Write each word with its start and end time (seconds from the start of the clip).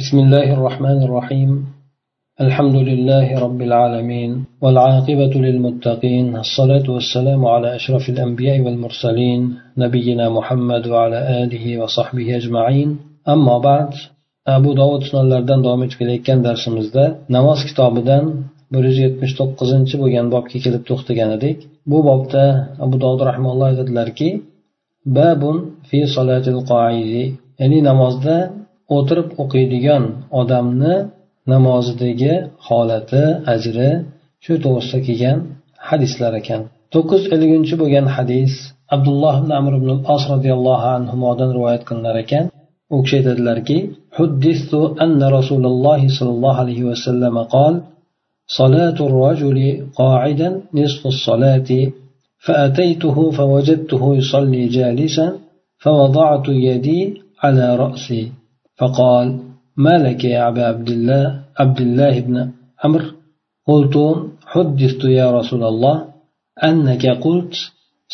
بسم 0.00 0.18
الله 0.18 0.48
الرحمن 0.56 0.98
الرحيم 1.06 1.50
الحمد 2.44 2.76
لله 2.88 3.26
رب 3.44 3.60
العالمين 3.68 4.30
والعاقبة 4.62 5.34
للمتقين 5.46 6.36
الصلاة 6.44 6.86
والسلام 6.94 7.40
على 7.46 7.68
أشرف 7.78 8.04
الأنبياء 8.08 8.60
والمرسلين 8.64 9.40
نبينا 9.84 10.26
محمد 10.36 10.82
وعلى 10.92 11.18
آله 11.42 11.64
وصحبه 11.80 12.36
أجمعين 12.40 12.88
أما 13.28 13.58
بعد 13.68 13.90
abu 14.46 14.70
dovud 14.80 15.02
sunanlaridan 15.08 15.60
davom 15.64 15.82
etib 15.86 15.98
kelayotgan 16.00 16.38
darsimizda 16.46 17.04
namoz 17.36 17.60
kitobidan 17.68 18.24
bir 18.72 18.82
yuz 18.88 18.98
yetmish 19.04 19.34
to'qqizinchi 19.40 19.94
bo'lgan 20.02 20.26
bobga 20.34 20.58
kelib 20.64 20.82
to'xtagan 20.90 21.30
edik 21.38 21.58
bu 21.90 21.98
bobda 22.08 22.44
abu 22.84 22.96
dovud 23.04 23.20
rahmaulloh 23.30 23.66
aytadilarki 23.72 24.28
babun 25.18 25.56
fi 25.88 25.98
solatil 26.16 26.60
qoidi 26.72 27.24
ya'ni 27.60 27.78
namozda 27.90 28.36
o'tirib 28.96 29.28
o'qiydigan 29.42 30.04
odamni 30.40 30.94
namozidagi 31.52 32.34
holati 32.66 33.24
ajri 33.54 33.90
shu 34.44 34.52
to'g'risida 34.64 35.00
kelgan 35.06 35.38
hadislar 35.88 36.32
ekan 36.40 36.60
to'qqiz 36.94 37.20
yuz 37.24 37.32
elligunchi 37.34 37.74
bo'lgan 37.82 38.06
hadis 38.16 38.52
abdulloh 38.94 39.34
ibn 39.42 39.50
amr 39.60 39.72
ibn 39.80 39.90
as 40.14 40.22
roziyallohu 40.32 40.88
anhudan 40.98 41.50
rivoyat 41.56 41.82
qilinar 41.88 42.16
ekan 42.24 42.44
u 42.94 42.96
kishi 43.04 43.16
aytadilarki 43.20 43.78
حدثت 44.18 44.72
أن 45.04 45.20
رسول 45.38 45.64
الله 45.72 46.00
صلى 46.16 46.30
الله 46.36 46.54
عليه 46.62 46.80
وسلم 46.90 47.34
قال 47.54 47.74
صلاة 48.60 48.98
الرجل 49.08 49.58
قاعدا 50.00 50.48
نصف 50.78 51.02
الصلاة 51.14 51.70
فأتيته 52.46 53.16
فوجدته 53.38 54.02
يصلي 54.20 54.62
جالسا 54.76 55.26
فوضعت 55.82 56.46
يدي 56.68 57.00
على 57.42 57.66
رأسي 57.76 58.22
فقال 58.79 59.27
ما 59.85 59.95
لك 60.05 60.21
يا 60.33 60.39
أبا 60.49 60.63
عبد 60.71 60.89
الله 60.95 61.23
عبد 61.61 61.79
الله 61.85 62.13
بن 62.27 62.35
عمرو. 62.83 63.09
قلت 63.69 63.95
حدثت 64.51 65.03
يا 65.19 65.27
رسول 65.37 65.63
الله 65.71 65.95
أنك 66.69 67.05
قلت 67.25 67.53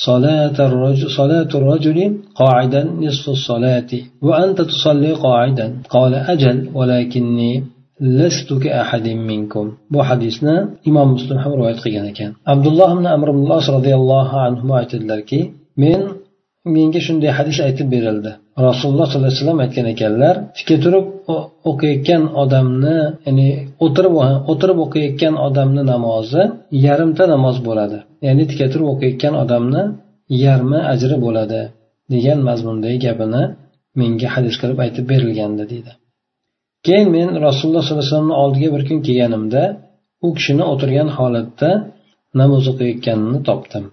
صلاة 0.10 0.58
الرجل, 0.70 1.08
صلاة 1.22 1.52
الرجل 1.60 1.98
قاعدا 2.42 2.84
نصف 3.04 3.26
الصلاة 3.38 3.92
وأنت 4.28 4.60
تصلي 4.72 5.12
قاعدا. 5.26 5.68
قال 5.96 6.14
أجل 6.34 6.58
ولكني 6.78 7.52
لست 8.02 8.50
كأحد 8.64 9.08
منكم. 9.08 9.66
bu 9.92 10.00
hadisni 10.10 10.56
imom 10.90 11.08
muslim 11.16 11.38
ham 11.44 11.52
rivoyat 11.58 11.80
qilgan 11.84 12.06
ekan 12.12 12.32
abdulloh 12.54 12.90
ibn 12.96 13.06
amr 13.16 13.28
ibn 13.34 13.44
as 13.60 13.66
roziyallohu 13.76 14.36
anhu 14.48 14.68
aytadilarki 14.80 15.40
men 15.84 16.02
menga 16.76 17.00
shunday 17.08 17.32
hadis 17.40 17.58
aytib 17.68 17.88
berildi. 17.96 18.32
Rasululloh 18.68 19.08
sollallohu 19.10 19.32
alayhi 19.32 19.42
vasallam 19.42 19.60
aytgan 19.66 19.86
ekanlar 19.94 20.36
tikka 20.58 20.76
turib 20.84 21.06
o'qiyotgan 21.72 22.24
odamni 22.44 22.98
ya'ni 23.28 23.48
o'tirib 23.86 24.14
o'tirib 24.52 24.78
o'qiyotgan 24.86 25.36
odamni 25.48 25.84
namozi 25.94 26.44
yarimta 26.86 27.24
namoz 27.34 27.58
bo'ladi. 27.68 27.98
Ya'ni 28.28 28.44
tikka 28.50 28.68
turib 28.74 28.88
o'qiyotgan 28.94 29.34
odamni 29.44 29.84
yarmi 30.46 30.80
ajri 30.94 31.18
bo'ladi 31.26 31.62
degan 32.14 32.40
mazmundagi 32.50 32.98
gapini 33.06 33.44
menga 34.00 34.28
hadis 34.36 34.56
qilib 34.62 34.80
aytib 34.86 35.06
berilgandi 35.12 35.64
deydi. 35.72 35.92
Keyin 36.86 37.08
men 37.16 37.30
rasululloh 37.48 37.84
sollallohu 37.84 38.04
alayhi 38.04 38.12
vasallamni 38.12 38.36
oldiga 38.44 38.70
bir 38.76 38.82
kun 38.88 39.00
kelganimda 39.08 39.64
u 40.26 40.28
kishini 40.38 40.64
o'tirgan 40.74 41.10
holatda 41.18 41.70
namoz 42.40 42.64
o'qiyotganini 42.72 43.40
topdim. 43.50 43.86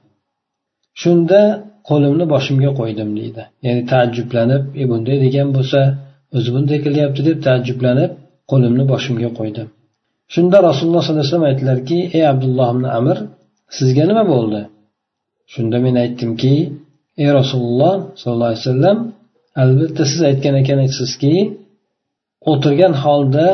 Shunda 1.03 1.41
qo'limni 1.89 2.25
boshimga 2.35 2.71
qo'ydim 2.81 3.11
deydi. 3.19 3.43
Ya'ni 3.67 3.83
taajjublanib 3.93 4.63
e 4.83 4.85
bunday 4.91 5.17
degan 5.27 5.49
bo'lsa 5.57 5.81
o'zi 6.37 6.49
bunday 6.55 6.79
qilyapti 6.87 7.21
deb 7.29 7.39
taajjublanib 7.47 8.11
qo'limni 8.51 8.85
boshimga 8.93 9.31
qo'ydim. 9.39 9.67
Shunda 10.35 10.59
rasululloh 10.69 11.03
sollallohu 11.03 11.23
alayhi 11.23 11.33
vasallam 11.33 11.51
aytdilarki 11.51 11.99
ey 12.17 12.25
abdulloh 12.33 12.69
ibn 12.75 12.85
amir 12.99 13.17
sizga 13.77 14.05
nima 14.11 14.25
bo'ldi? 14.33 14.61
Shunda 15.53 15.77
men 15.85 15.95
aytdimki 16.05 16.55
ey 17.23 17.29
rasululloh 17.39 17.95
sollallohu 18.21 18.51
alayhi 18.51 18.65
vasallam 18.65 18.99
albatta 19.63 20.03
siz 20.11 20.21
aytgan 20.31 20.55
ekansizki 20.63 21.35
o'tirgan 22.53 22.95
holda 23.05 23.47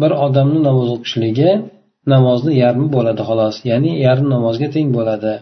bir 0.00 0.12
odamni 0.26 0.60
namoz 0.68 0.88
o'qishligi 0.96 1.50
namozni 2.12 2.52
yarmi 2.62 2.86
bo'ladi 2.96 3.22
xolos 3.28 3.56
ya'ni 3.70 3.92
yarim 4.06 4.26
namozga 4.34 4.68
teng 4.74 4.88
bo'ladi. 4.96 5.32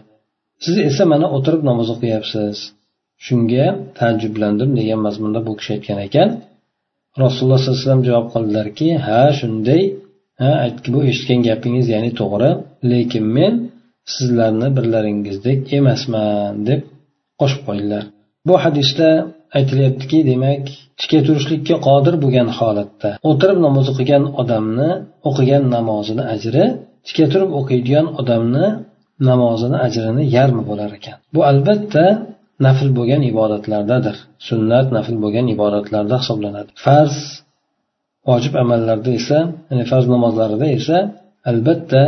Siz 0.63 0.75
esa 0.89 1.03
mana 1.11 1.27
o'tirib 1.35 1.61
namoz 1.69 1.87
o'qiyapsiz. 1.95 2.55
Shunga 3.25 3.65
taajjublandim 3.97 4.69
degan 4.79 4.99
mazmunda 5.07 5.39
bu 5.47 5.51
kishi 5.59 5.71
aytgan 5.75 5.99
ekan. 6.07 6.29
Rasululloh 7.23 7.59
sollallohu 7.59 7.77
alayhi 7.77 7.85
vasallam 7.85 8.03
javob 8.09 8.27
qildilarki 8.33 8.87
ha 9.05 9.21
shunday 9.39 9.83
ha 10.41 10.51
bu 10.93 10.99
eshitgan 11.09 11.39
gapingiz 11.47 11.85
ya'ni 11.93 12.11
to'g'ri 12.19 12.51
lekin 12.91 13.25
men 13.37 13.53
sizlarni 14.15 14.67
birlaringizdek 14.77 15.59
emasman 15.79 16.53
deb 16.69 16.81
qo'shib 17.39 17.61
qo'ydilar 17.67 18.03
bu 18.47 18.53
hadisda 18.63 19.07
aytilyaptiki 19.57 20.17
demak 20.31 20.63
tikka 20.99 21.19
turishlikka 21.27 21.75
qodir 21.87 22.15
bo'lgan 22.23 22.49
holatda 22.57 23.09
o'tirib 23.29 23.59
namoz 23.65 23.85
o'qigan 23.93 24.23
odamni 24.41 24.89
o'qigan 25.29 25.63
namozini 25.75 26.23
ajri 26.35 26.65
tikka 27.05 27.25
turib 27.33 27.51
o'qiydigan 27.59 28.05
odamni 28.21 28.65
namozini 29.29 29.77
ajrini 29.87 30.23
yarmi 30.37 30.63
bo'lar 30.69 30.91
ekan. 30.97 31.17
Bu 31.35 31.41
albatta 31.51 32.05
nafl 32.65 32.89
bo'lgan 32.97 33.21
ibodatlardadir. 33.31 34.15
Sunnat 34.47 34.87
nafl 34.97 35.15
bo'lgan 35.23 35.45
ibodatlarda 35.55 36.15
hisoblanadi. 36.21 36.69
Farz 36.85 37.17
vojib 38.29 38.53
amallarda 38.63 39.11
esa 39.19 39.37
ya'ni 39.69 39.85
farz 39.91 40.05
namozlarida 40.15 40.67
esa 40.79 40.97
albatta 41.51 42.01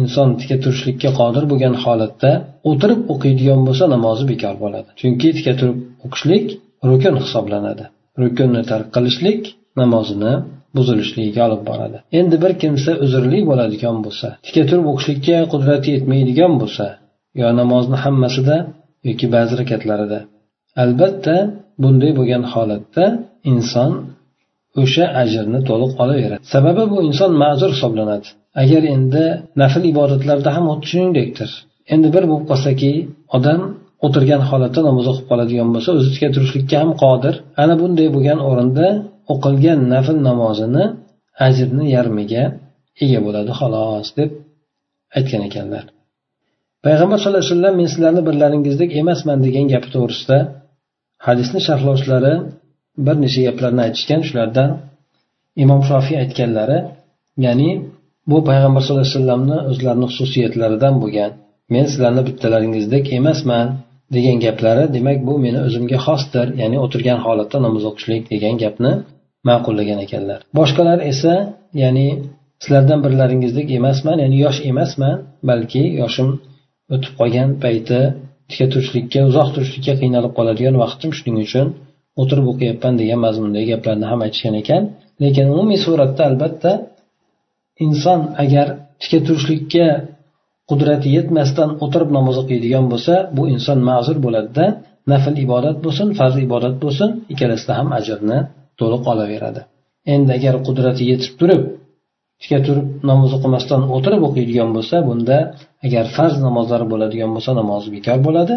inson 0.00 0.28
tika 0.40 0.56
turishlikka 0.64 1.10
qodir 1.20 1.44
bo'lgan 1.52 1.74
holatda 1.84 2.30
o'tirib 2.70 3.00
o'qiydigan 3.12 3.60
bo'lsa 3.68 3.84
namozi 3.94 4.24
bekor 4.32 4.54
bo'ladi. 4.64 4.88
Chunki 5.00 5.28
tika 5.38 5.52
turib 5.60 5.78
o'qishlik 6.04 6.46
rukun 6.90 7.14
hisoblanadi. 7.22 7.84
Rukunni 8.22 8.62
tark 8.70 8.88
qilishlik 8.96 9.40
namozini 9.80 10.32
buzilishligiga 10.78 11.42
olib 11.48 11.62
boradi. 11.70 11.98
Endi 12.18 12.36
bir 12.44 12.52
kimsa 12.62 12.90
uzrli 13.04 13.40
bo'ladigan 13.50 13.96
bo'lsa 14.06 14.28
tika 14.46 14.62
turib 14.68 14.86
o'qishlikka 14.92 15.36
qudrati 15.52 15.88
yetmaydigan 15.96 16.52
bo'lsa 16.62 16.86
yo 17.40 17.48
namozni 17.60 17.96
hammasida 18.04 18.56
yoki 19.08 19.26
ba'zi 19.34 19.54
rakatlarida. 19.60 20.18
Albatta 20.82 21.36
bunday 21.82 22.12
bo'lgan 22.18 22.42
holatda 22.52 23.04
inson 23.52 23.90
o'sha 24.82 25.04
ajrni 25.22 25.60
to'liq 25.68 25.92
olaveradi. 26.02 26.42
Sababi 26.54 26.82
bu 26.92 26.98
inson 27.08 27.30
ma'zur 27.42 27.70
hisoblanadi. 27.76 28.28
Agar 28.62 28.82
endi 28.94 29.24
nafl 29.62 29.82
ibodatlarda 29.92 30.50
ham 30.56 30.64
xuddi 30.70 30.86
shuningdekdir. 30.92 31.50
Endi 31.94 32.08
bir 32.14 32.24
bo'lib 32.30 32.46
qolsaki 32.50 32.90
odam 33.36 33.60
o'tirgan 34.06 34.42
holatda 34.50 34.80
namoz 34.88 35.06
o'qib 35.10 35.26
qoladigan 35.30 35.68
bo'lsa 35.74 35.90
o'zi 35.98 36.08
tika 36.14 36.28
turishlikka 36.34 36.76
ham 36.82 36.90
qodir. 37.02 37.34
Ana 37.62 37.74
bunday 37.80 38.08
bo'lgan 38.16 38.38
o'rinda 38.48 38.86
o'qilgan 39.32 39.80
nafl 39.92 40.16
namozini 40.28 40.84
ajrni 41.46 41.84
yarmiga 41.96 42.44
ega 43.04 43.18
bo'ladi 43.26 43.52
xolos 43.60 44.08
deb 44.18 44.30
aytgan 45.18 45.42
ekanlar. 45.48 45.84
Payg'ambar 46.84 47.18
sallallohu 47.20 47.42
alayhi 47.44 47.54
vasallam 47.54 47.74
men 47.80 47.88
sizlarni 47.92 48.22
birlaringizdek 48.28 48.90
emasman 49.00 49.38
degan 49.46 49.66
gapi 49.72 49.88
to'g'risida 49.94 50.38
hadisni 51.26 51.60
sharhlovchilari 51.66 52.34
bir 53.06 53.16
necha 53.24 53.40
gaplarni 53.48 53.80
aytishgan. 53.86 54.20
Shulardan 54.28 54.70
imom 55.62 55.80
shofiy 55.88 56.16
aytganlari 56.24 56.78
ya'ni 57.46 57.70
bu 58.30 58.38
payg'ambar 58.48 58.80
sallallohu 58.82 59.06
alayhi 59.06 59.18
vasallamni 59.18 59.58
o'zlarini 59.70 60.06
xususiyatlaridan 60.10 60.94
bo'lgan 61.02 61.30
men 61.74 61.84
sizlarni 61.90 62.22
bittalaringizdek 62.28 63.04
emasman 63.18 63.66
degan 64.16 64.36
gaplari 64.46 64.84
demak 64.96 65.18
bu 65.28 65.34
meni 65.44 65.58
o'zimga 65.66 65.98
xosdir 66.06 66.46
ya'ni 66.60 66.76
o'tirgan 66.84 67.18
holatda 67.26 67.58
namoz 67.66 67.84
o'qishlik 67.90 68.22
degan 68.32 68.54
gapni 68.62 68.92
ma'qullagan 69.48 69.98
ekanlar. 70.06 70.38
Boshqalar 70.58 70.98
esa 71.12 71.34
ya'ni 71.82 72.08
sizlardan 72.62 73.00
birlaringizdek 73.04 73.66
emasman 73.78 74.16
ya'ni 74.24 74.36
yosh 74.44 74.58
emasman 74.70 75.16
balki 75.50 75.82
yoshim 76.02 76.28
o'tib 76.94 77.12
qolgan 77.20 77.50
payti 77.64 78.00
tika 78.50 78.66
turishlikka 78.72 79.20
uzoq 79.30 79.48
turishlikka 79.54 79.94
qiynalib 80.02 80.32
qoladigan 80.38 80.76
vaqtim 80.84 81.10
shuning 81.18 81.36
uchun 81.46 81.66
o'tirib 82.20 82.46
o'qiyapman 82.52 82.94
degan 83.00 83.20
mazmundagi 83.26 83.68
gaplarni 83.72 84.06
ham 84.10 84.20
aytishgan 84.26 84.54
ekan. 84.62 84.82
Lekin 85.22 85.46
umumiy 85.54 85.78
suratda 85.86 86.22
albatta 86.30 86.72
inson 87.86 88.20
agar 88.44 88.66
tika 89.02 89.18
turishlikka 89.26 89.86
qudrati 90.70 91.08
yetmasdan 91.16 91.70
o'tirib 91.84 92.10
namoz 92.16 92.36
o'qiydigan 92.42 92.84
bo'lsa 92.92 93.14
bu 93.36 93.42
inson 93.54 93.78
ma'zur 93.90 94.18
bo'ladida. 94.26 94.66
Nafl 95.12 95.34
ibodat 95.44 95.76
bo'lsin 95.84 96.08
farz 96.18 96.36
ibodat 96.46 96.76
bo'lsin 96.84 97.08
ikkalasida 97.32 97.72
ham 97.78 97.88
ajrni 97.98 98.38
to'liq 98.80 99.02
olaveradi 99.12 99.60
endi 100.14 100.30
agar 100.38 100.54
qudrati 100.66 101.02
yetib 101.10 101.32
turib 101.40 101.62
tika 102.42 102.58
turib 102.66 102.86
namoz 103.10 103.30
o'qimasdan 103.36 103.82
o'tirib 103.96 104.22
o'qiydigan 104.28 104.70
bo'lsa 104.76 104.96
bunda 105.08 105.36
agar 105.86 106.04
farz 106.16 106.36
namozlari 106.46 106.86
bo'ladigan 106.92 107.30
bo'lsa 107.34 107.50
namozi 107.60 107.88
bekor 107.96 108.18
bo'ladi. 108.26 108.54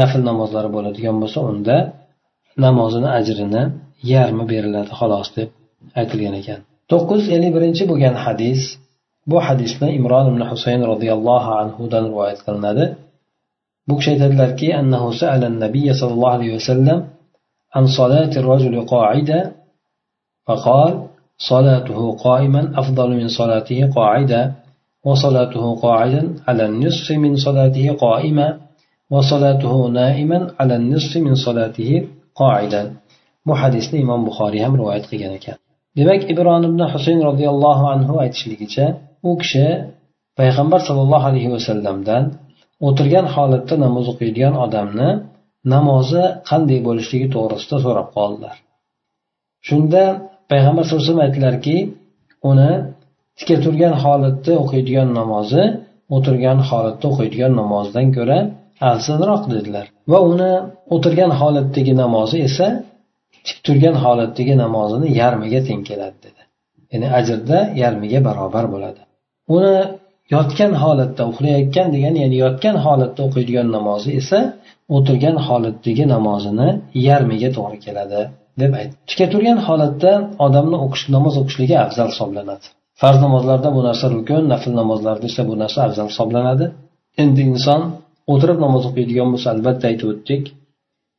Nafl 0.00 0.20
namozlari 0.30 0.70
bo'ladigan 0.76 1.16
bo'lsa 1.22 1.38
unda 1.50 1.76
namozini 2.66 3.08
ajrini 3.18 3.62
yarmi 4.12 4.44
beriladi 4.52 4.90
xolos 5.00 5.28
deb 5.36 5.48
aytilgan 6.00 6.34
ekan. 6.40 6.60
To'qqiz 6.90 7.20
yuz 7.24 7.32
ellik 7.36 7.52
birinchi 7.56 7.82
bo'lgan 7.90 8.14
hadis 8.24 8.60
bu 9.30 9.36
hadisni 9.46 9.88
imron 9.98 10.26
ibn 10.32 10.42
husayn 10.50 10.80
roziyallohu 10.92 11.50
anhudan 11.62 12.02
rivoyat 12.10 12.40
qilinadi. 12.46 12.84
Bu 13.88 13.94
kishi 13.98 14.10
aytadilarki 14.14 14.68
annahu 14.80 15.08
sa'ala 15.20 15.46
nabiy 15.64 15.88
sallallohu 16.00 16.36
alayhi 16.38 16.54
vasallam 16.58 16.98
an 17.78 17.84
solati 17.96 18.36
rajuli 18.50 18.80
qoida 18.94 19.38
فقال 20.49 20.93
صلاته 21.37 21.99
قائما 22.25 22.61
أفضل 22.81 23.09
من 23.19 23.27
صلاته 23.39 23.79
قاعدا 23.97 24.41
وصلاته 25.05 25.75
قاعدا 25.85 26.23
على 26.47 26.63
النصف 26.65 27.11
من 27.11 27.33
صلاته 27.45 27.85
قائما 28.05 28.47
وصلاته 29.13 29.87
نائما 29.87 30.39
على 30.59 30.75
النصف 30.75 31.17
من 31.17 31.35
صلاته 31.35 32.07
قاعدا 32.35 32.83
bu 33.47 33.53
hadisni 33.61 33.97
imom 34.05 34.21
buxoriy 34.27 34.61
ham 34.65 34.73
rivoyat 34.79 35.05
qilgan 35.11 35.33
ekan 35.39 35.57
demak 35.97 36.21
ibron 36.33 36.63
ibn 36.69 36.81
husayn 36.93 37.19
roziyallohu 37.29 37.83
anhu 37.95 38.13
aytishligicha 38.23 38.85
u 39.27 39.31
kishi 39.41 39.67
payg'ambar 40.39 40.79
sollallohu 40.87 41.25
alayhi 41.31 41.49
vasallamdan 41.55 42.23
o'tirgan 42.87 43.25
holatda 43.35 43.75
namoz 43.85 44.05
o'qiydigan 44.13 44.53
odamni 44.65 45.09
namozi 45.73 46.23
qanday 46.49 46.79
bo'lishligi 46.87 47.27
to'g'risida 47.35 47.77
so'rab 47.85 48.07
qoldilar 48.17 48.55
shunda 49.67 50.03
payg'ambar 50.50 50.82
sallallohu 50.84 51.02
alayhi 51.02 51.12
vasallam 51.12 51.26
aytdilarki 51.28 51.76
uni 52.50 52.70
tika 53.38 53.56
turgan 53.64 53.94
holatda 54.04 54.52
o'qiydigan 54.62 55.08
namozi 55.20 55.62
o'tirgan 56.16 56.58
holatda 56.68 57.06
o'qiydigan 57.12 57.52
namozdan 57.60 58.06
ko'ra 58.16 58.38
afzalroq 58.90 59.42
dedilar. 59.54 59.86
Va 60.12 60.18
uni 60.32 60.52
o'tirgan 60.94 61.32
holatdagi 61.40 61.92
namozi 62.02 62.36
esa 62.48 62.66
tik 63.46 63.58
turgan 63.66 63.96
holatdagi 64.04 64.54
namozini 64.64 65.08
yarmiga 65.20 65.60
teng 65.68 65.82
keladi 65.88 66.18
dedi. 66.26 66.42
Ya'ni 66.92 67.08
ajrda 67.18 67.58
yarmiga 67.82 68.20
barobar 68.28 68.64
bo'ladi. 68.74 69.00
Uni 69.56 69.74
yotgan 70.34 70.72
holatda 70.82 71.22
uxlayotgan 71.30 71.86
degani 71.94 72.18
ya'ni 72.24 72.36
yotgan 72.44 72.76
holatda 72.86 73.20
o'qiydigan 73.26 73.68
namozi 73.76 74.10
esa 74.20 74.38
o'tirgan 74.96 75.36
holatdagi 75.46 76.04
namozini 76.14 76.68
yarmiga 77.08 77.48
to'g'ri 77.56 77.78
keladi. 77.86 78.20
Deb 78.62 78.72
aytdi 78.80 78.94
tika 79.10 79.26
turgan 79.32 79.58
holatda 79.66 80.12
odamni 80.46 80.76
o'qish 80.84 81.04
namoz 81.16 81.34
o'qishligi 81.40 81.76
afzal 81.86 82.08
hisoblanadi. 82.12 82.66
Farz 83.00 83.18
namozlarda 83.26 83.68
bu 83.76 83.80
narsa 83.88 84.06
rukun 84.16 84.42
nafl 84.52 84.72
namozlarda 84.80 85.26
esa 85.30 85.42
bu 85.50 85.54
narsa 85.62 85.78
afzal 85.86 86.06
hisoblanadi. 86.12 86.66
Endi 87.22 87.40
inson 87.52 87.80
o'tirib 88.32 88.58
namoz 88.64 88.82
o'qiydigan 88.88 89.28
bo'lsa 89.32 89.48
albatta 89.54 89.84
aytib 89.90 90.08
o'tdik 90.12 90.42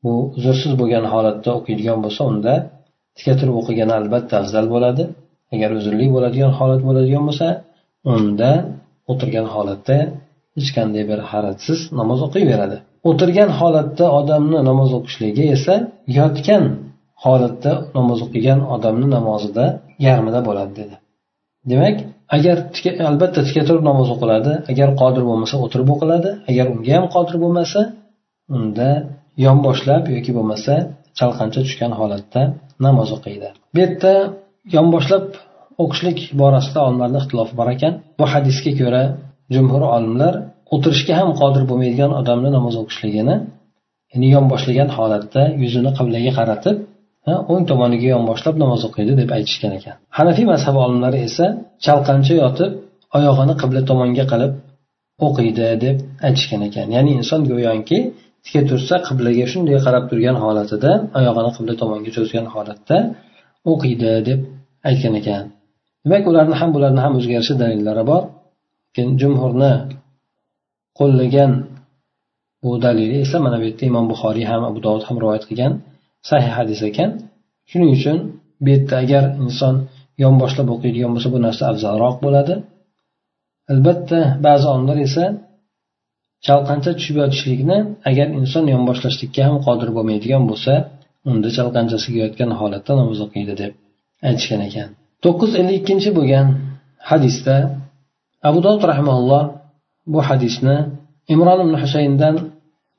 bu 0.04 0.14
uzrsiz 0.38 0.74
bo'lgan 0.82 1.06
holatda 1.14 1.50
o'qiydigan 1.60 2.00
bo'lsa 2.06 2.22
unda 2.32 2.54
tika 3.18 3.34
turib 3.40 3.56
o'qigani 3.62 3.94
albatta 4.00 4.34
afzal 4.42 4.66
bo'ladi. 4.74 5.04
Agar 5.54 5.70
uzrli 5.80 6.06
bo'ladigan 6.16 6.52
holat 6.60 6.82
bo'ladigan 6.88 7.24
bo'lsa 7.30 7.48
unda 8.16 8.52
o'tirgan 9.12 9.48
holatda 9.56 9.98
hech 10.58 10.70
qanday 10.78 11.04
bir 11.12 11.20
haratsiz 11.32 11.80
namoz 12.00 12.20
o'qiyveradi. 12.28 12.78
O'tirgan 13.10 13.50
holatda 13.60 14.06
odamni 14.20 14.60
namoz 14.70 14.92
o'qishligi 14.98 15.46
esa 15.56 15.76
yotgan 16.20 16.64
holatda 17.26 17.72
namoz 17.98 18.20
o'qigan 18.26 18.60
odamni 18.76 19.08
namozida 19.16 19.66
yarmida 20.06 20.40
bo'ladi 20.48 20.74
dedi. 20.82 20.96
Demak 21.72 21.98
agar 22.36 22.58
albatta 23.10 23.40
tika 23.48 23.62
turib 23.68 23.84
namoz 23.90 24.08
o'qiladi 24.16 24.54
agar 24.72 24.90
qodir 25.02 25.24
bo'lmasa 25.30 25.56
o'tirib 25.66 25.90
o'qiladi 25.96 26.30
agar 26.52 26.66
unga 26.74 26.92
ham 26.98 27.06
qodir 27.16 27.36
bo'lmasa 27.44 27.80
unda 28.56 28.90
yonboshlab 29.46 30.04
yoki 30.16 30.32
bo'lmasa 30.38 30.74
chalqancha 31.20 31.60
tushgan 31.66 31.92
holatda 32.00 32.42
namoz 32.86 33.10
o'qiydi. 33.18 33.48
Bu 33.74 33.78
yerda 33.84 34.14
yonboshlab 34.78 35.26
o'qishlik 35.84 36.20
borasida 36.42 36.80
olimlarni 36.88 37.18
ixtilofi 37.22 37.54
bor 37.60 37.68
ekan. 37.76 37.94
Bu 38.20 38.26
hadisga 38.34 38.72
ko'ra 38.82 39.04
jumhur 39.56 39.84
olimlar 39.96 40.34
o'tirishga 40.76 41.14
ham 41.20 41.30
qodir 41.42 41.64
bo'lmaydigan 41.70 42.12
odamni 42.22 42.50
namoz 42.58 42.76
o'qishligini 42.82 43.36
ya'ni 44.12 44.28
yonboshlagan 44.36 44.90
holatda 44.98 45.42
yuzini 45.64 45.92
qiblaga 45.98 46.32
qaratib 46.40 46.78
o'ng 47.52 47.64
tomoniga 47.70 48.08
yonboshlab 48.16 48.56
namoz 48.64 48.82
o'qiydi 48.88 49.14
deb 49.22 49.30
aytishgan 49.38 49.74
ekan. 49.80 49.96
Hanafiy 50.18 50.46
mazhab 50.54 50.76
olimlari 50.84 51.20
esa 51.28 51.46
chalqancha 51.86 52.34
yotib 52.44 52.72
oyog'ini 53.18 53.54
qibla 53.62 53.82
tomonga 53.90 54.26
qilib 54.32 54.54
o'qiydi 55.28 55.68
deb 55.86 55.98
aytishgan 56.28 56.62
ekan. 56.70 56.88
Ya'ni 56.96 57.12
inson 57.20 57.42
go'yoki 57.52 58.00
tika 58.46 58.62
tursa 58.70 58.96
qiblaga 59.08 59.46
shunday 59.52 59.78
qarab 59.86 60.04
turgan 60.10 60.38
holatida 60.44 60.92
oyog'ini 61.20 61.52
qibla 61.58 61.74
tomonga 61.82 62.10
cho'zgan 62.18 62.46
holatda 62.54 62.98
o'qiydi 63.72 64.12
deb 64.30 64.40
aytgan 64.90 65.14
ekan. 65.22 65.44
Demak 66.04 66.24
ularni 66.32 66.56
ham 66.62 66.70
bularni 66.76 67.02
ham 67.06 67.14
o'ziga 67.18 67.34
yarasha 67.38 67.56
dalillari 67.64 68.04
bor. 68.12 68.24
Lekin 68.88 69.08
jumhurni 69.22 69.74
qo'llagan 71.00 71.52
bu 72.64 72.72
dalili 72.86 73.18
esa 73.26 73.38
mana 73.46 73.58
bu 73.62 73.66
yerda 73.70 73.84
imom 73.92 74.06
buxoriy 74.12 74.46
ham 74.52 74.62
abu 74.70 74.80
dovud 74.86 75.04
ham 75.08 75.16
rivoyat 75.24 75.46
qilgan. 75.50 75.74
Sahih 76.30 76.52
hadis 76.60 76.80
ekan. 76.90 77.10
Shuning 77.70 77.92
uchun 77.98 78.18
bu 78.64 78.68
yerda 78.74 78.96
agar 79.04 79.24
inson 79.46 79.76
yonboshlab 80.24 80.68
o'qiydigan 80.76 81.12
bo'lsa 81.16 81.30
bu 81.36 81.40
narsa 81.46 81.64
afzalroq 81.72 82.16
bo'ladi. 82.26 82.54
Albatta 83.74 84.20
ba'zi 84.46 84.66
olimlar 84.74 84.98
esa 85.08 85.24
chalqancha 86.48 86.92
tushib 86.98 87.16
yotishlikni 87.22 87.78
agar 88.10 88.28
inson 88.40 88.64
yonboshlashlikka 88.74 89.42
ham 89.48 89.58
qodir 89.68 89.90
bo'lmaydigan 89.98 90.44
bo'lsa 90.52 90.74
unda 91.30 91.50
chalqanchasiga 91.58 92.20
yotgan 92.26 92.50
holatda 92.60 92.92
namoz 93.00 93.20
o'qiydi 93.26 93.54
deb 93.62 93.72
aytishgan 94.28 94.62
ekan. 94.70 94.90
To'qqiz 95.24 95.50
yuz 95.52 95.60
ellik 95.62 95.76
ikkinchi 95.82 96.10
bo'lgan 96.18 96.48
hadisda 97.10 97.56
abu 98.50 98.60
dovud 98.66 98.84
rahmaulloh 98.92 99.44
bu 100.14 100.20
hadisni 100.30 100.78
imron 101.34 101.60
ibn 101.66 101.76
husayndan 101.84 102.36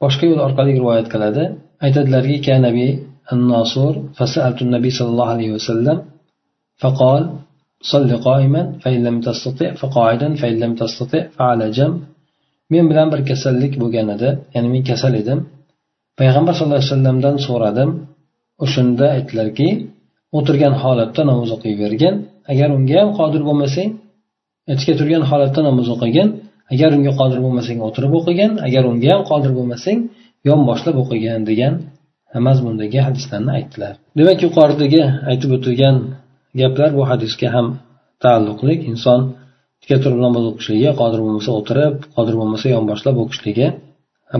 boshqa 0.02 0.24
yo'l 0.30 0.40
orqali 0.46 0.72
rivoyat 0.80 1.06
qiladi. 1.14 1.42
Aytadilarki 1.86 2.54
nabiy 2.66 2.90
الناصور 3.33 3.93
فسألت 4.17 4.59
النبي 4.65 4.89
صلى 4.97 5.09
الله 5.13 5.29
عليه 5.35 5.49
وسلم 5.57 5.97
فقال 6.81 7.23
صل 7.91 8.09
قائما 8.27 8.61
فإن 8.81 8.99
لم 9.07 9.17
تستطع 9.27 9.69
فقاعدا 9.81 10.27
فإن 10.41 10.55
لم 10.63 10.71
تستطع 10.81 11.21
فعلى 11.37 11.67
جنب 11.77 11.97
men 12.69 12.85
bilan 12.91 13.07
bir 13.13 13.21
kasallik 13.29 13.73
bo'lgan 13.81 14.07
edi 14.15 14.29
ya'ni 14.53 14.69
men 14.73 14.83
kasal 14.89 15.13
edim 15.21 15.39
payg'ambar 16.19 16.53
sallallohu 16.55 16.79
alayhi 16.79 16.91
vasallamdan 16.93 17.35
so'radim 17.47 17.89
o'shanda 18.63 19.05
aytdilarki 19.15 19.69
o'tirgan 20.37 20.73
holatda 20.83 21.21
namoz 21.31 21.49
o'qiyvergin 21.55 22.13
agar 22.51 22.69
unga 22.77 22.95
ham 23.01 23.09
qodir 23.19 23.41
bo'lmasang 23.47 23.89
tika 24.79 24.93
turgan 24.99 25.23
holatda 25.31 25.61
namoz 25.69 25.87
o'qigin 25.95 26.27
agar 26.73 26.89
unga 26.97 27.11
qodir 27.19 27.39
bo'lmasang 27.45 27.79
o'tirib 27.87 28.13
o'qigin 28.19 28.51
agar 28.67 28.83
unga 28.91 29.09
ham 29.13 29.23
qodir 29.31 29.51
bo'lmasang 29.57 29.99
yonboshlab 30.49 30.95
o'qigin 31.03 31.41
degan 31.49 31.73
mazmundagi 32.47 32.99
hadislarni 33.07 33.51
aytdilar 33.57 33.93
demak 34.19 34.39
yuqoridagi 34.45 35.01
aytib 35.31 35.49
o'tilgan 35.57 35.95
gaplar 36.61 36.89
bu 36.97 37.03
hadisga 37.11 37.47
ham 37.55 37.67
taalluqli 38.23 38.73
inson 38.91 39.19
tika 39.81 39.97
turib 40.03 40.19
namoz 40.25 40.43
o'qishligi 40.51 40.89
qodir 41.01 41.19
bo'lmasa 41.25 41.49
o'tirib 41.59 41.95
qodir 42.15 42.35
bo'lmasa 42.39 42.65
yonboshlab 42.75 43.15
o'qishligi 43.23 43.67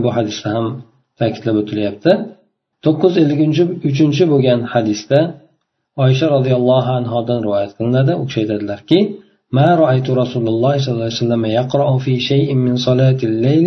bu 0.04 0.08
hadisda 0.16 0.48
ham 0.56 0.66
ta'kidlab 1.20 1.56
o'tilyapti 1.62 2.12
to'qqiz 2.84 3.12
yuz 3.14 3.22
ellik 3.22 3.40
uchinchi 3.90 4.24
bo'lgan 4.32 4.60
hadisda 4.72 5.20
oysha 6.04 6.26
roziyallohu 6.36 6.90
anhodan 7.00 7.38
rivoyat 7.46 7.72
qilinadi 7.78 8.12
u 8.22 8.24
kishi 8.28 8.38
aytadilarki 8.44 8.98
ما 9.56 9.68
رأيت 9.82 10.08
رسول 10.22 10.44
الله 10.52 10.74
صلى 10.82 10.94
الله 10.94 11.10
عليه 11.10 11.22
وسلم 11.24 11.44
يقرأ 11.60 11.88
في 12.04 12.14
شيء 12.30 12.48
من 12.54 12.74
صلاة 12.76 13.20
الليل 13.30 13.66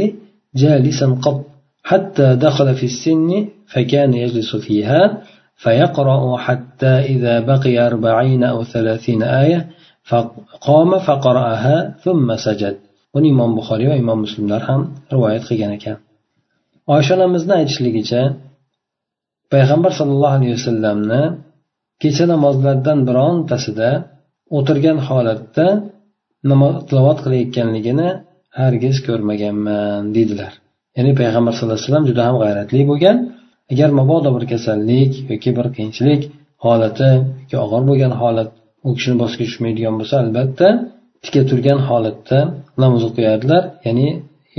جالسا 0.62 1.08
قط 1.26 1.40
حتى 1.86 2.36
دخل 2.36 2.76
في 2.76 2.86
السن 2.86 3.48
فكان 3.74 4.14
يجلس 4.14 4.56
فيها 4.56 5.02
فيقرأ 5.64 6.38
حتى 6.38 6.94
إذا 7.14 7.40
بقي 7.40 7.88
أربعين 7.88 8.44
أو 8.44 8.64
ثلاثين 8.64 9.24
آية 9.24 9.70
فقام 10.04 11.00
فقرأها 11.00 11.96
ثم 12.04 12.36
سجد 12.36 12.78
buni 13.14 13.28
imom 13.34 13.52
buxoriy 13.58 13.88
va 13.92 13.98
imom 14.04 14.20
muslimlar 14.26 14.62
ham 14.70 14.82
rivoyat 15.14 15.44
qilgan 15.50 15.72
ekan 15.78 15.98
oysha 16.96 17.12
onamizni 17.18 17.54
aytishligicha 17.60 18.22
payg'ambar 19.54 19.92
sollallohu 20.00 20.36
alayhi 20.38 20.56
vasallamni 20.58 21.22
kecha 22.02 22.26
namozlardan 22.34 23.00
birontasida 23.08 23.90
o'tirgan 24.58 24.98
holatda 25.08 25.68
tilovat 26.90 27.20
qilayotganligini 27.26 28.10
hargiz 28.60 28.96
ko'rmaganman 29.08 30.02
deydilar 30.16 30.54
ya'ni 30.97 31.13
payg'ambar 31.21 31.53
sallallohu 31.55 31.77
alayhi 31.79 31.89
vasallam 31.89 32.07
juda 32.11 32.23
ham 32.29 32.37
g'ayratli 32.43 32.81
bo'lgan. 32.91 33.17
Agar 33.73 33.89
mabodo 34.01 34.29
bir 34.37 34.45
kasallik 34.53 35.13
yoki 35.33 35.51
bir 35.59 35.67
qiyinchilik 35.75 36.23
holati 36.65 37.11
yoki 37.41 37.57
og'ir 37.65 37.83
bo'lgan 37.91 38.13
holat 38.23 38.49
u 38.87 38.89
kishini 38.97 39.17
bosqiga 39.23 39.47
tushmaydigan 39.51 39.95
bo'lsa 40.01 40.15
albatta 40.25 40.69
tika 41.25 41.41
turgan 41.51 41.79
holatda 41.89 42.39
namoz 42.83 43.03
o'qiyardilar. 43.09 43.63
Ya'ni 43.87 44.09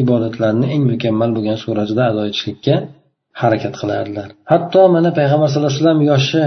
ibodatlarni 0.01 0.65
eng 0.73 0.83
mukammal 0.91 1.29
bo'lgan 1.37 1.57
suratida 1.63 2.03
ado 2.11 2.21
etishlikka 2.29 2.75
harakat 3.41 3.73
qilardilar. 3.81 4.27
Hatto 4.51 4.81
mana 4.95 5.09
payg'ambar 5.19 5.47
sallallohu 5.49 5.71
alayhi 5.73 5.83
vasallam 5.83 6.01
yoshi 6.11 6.43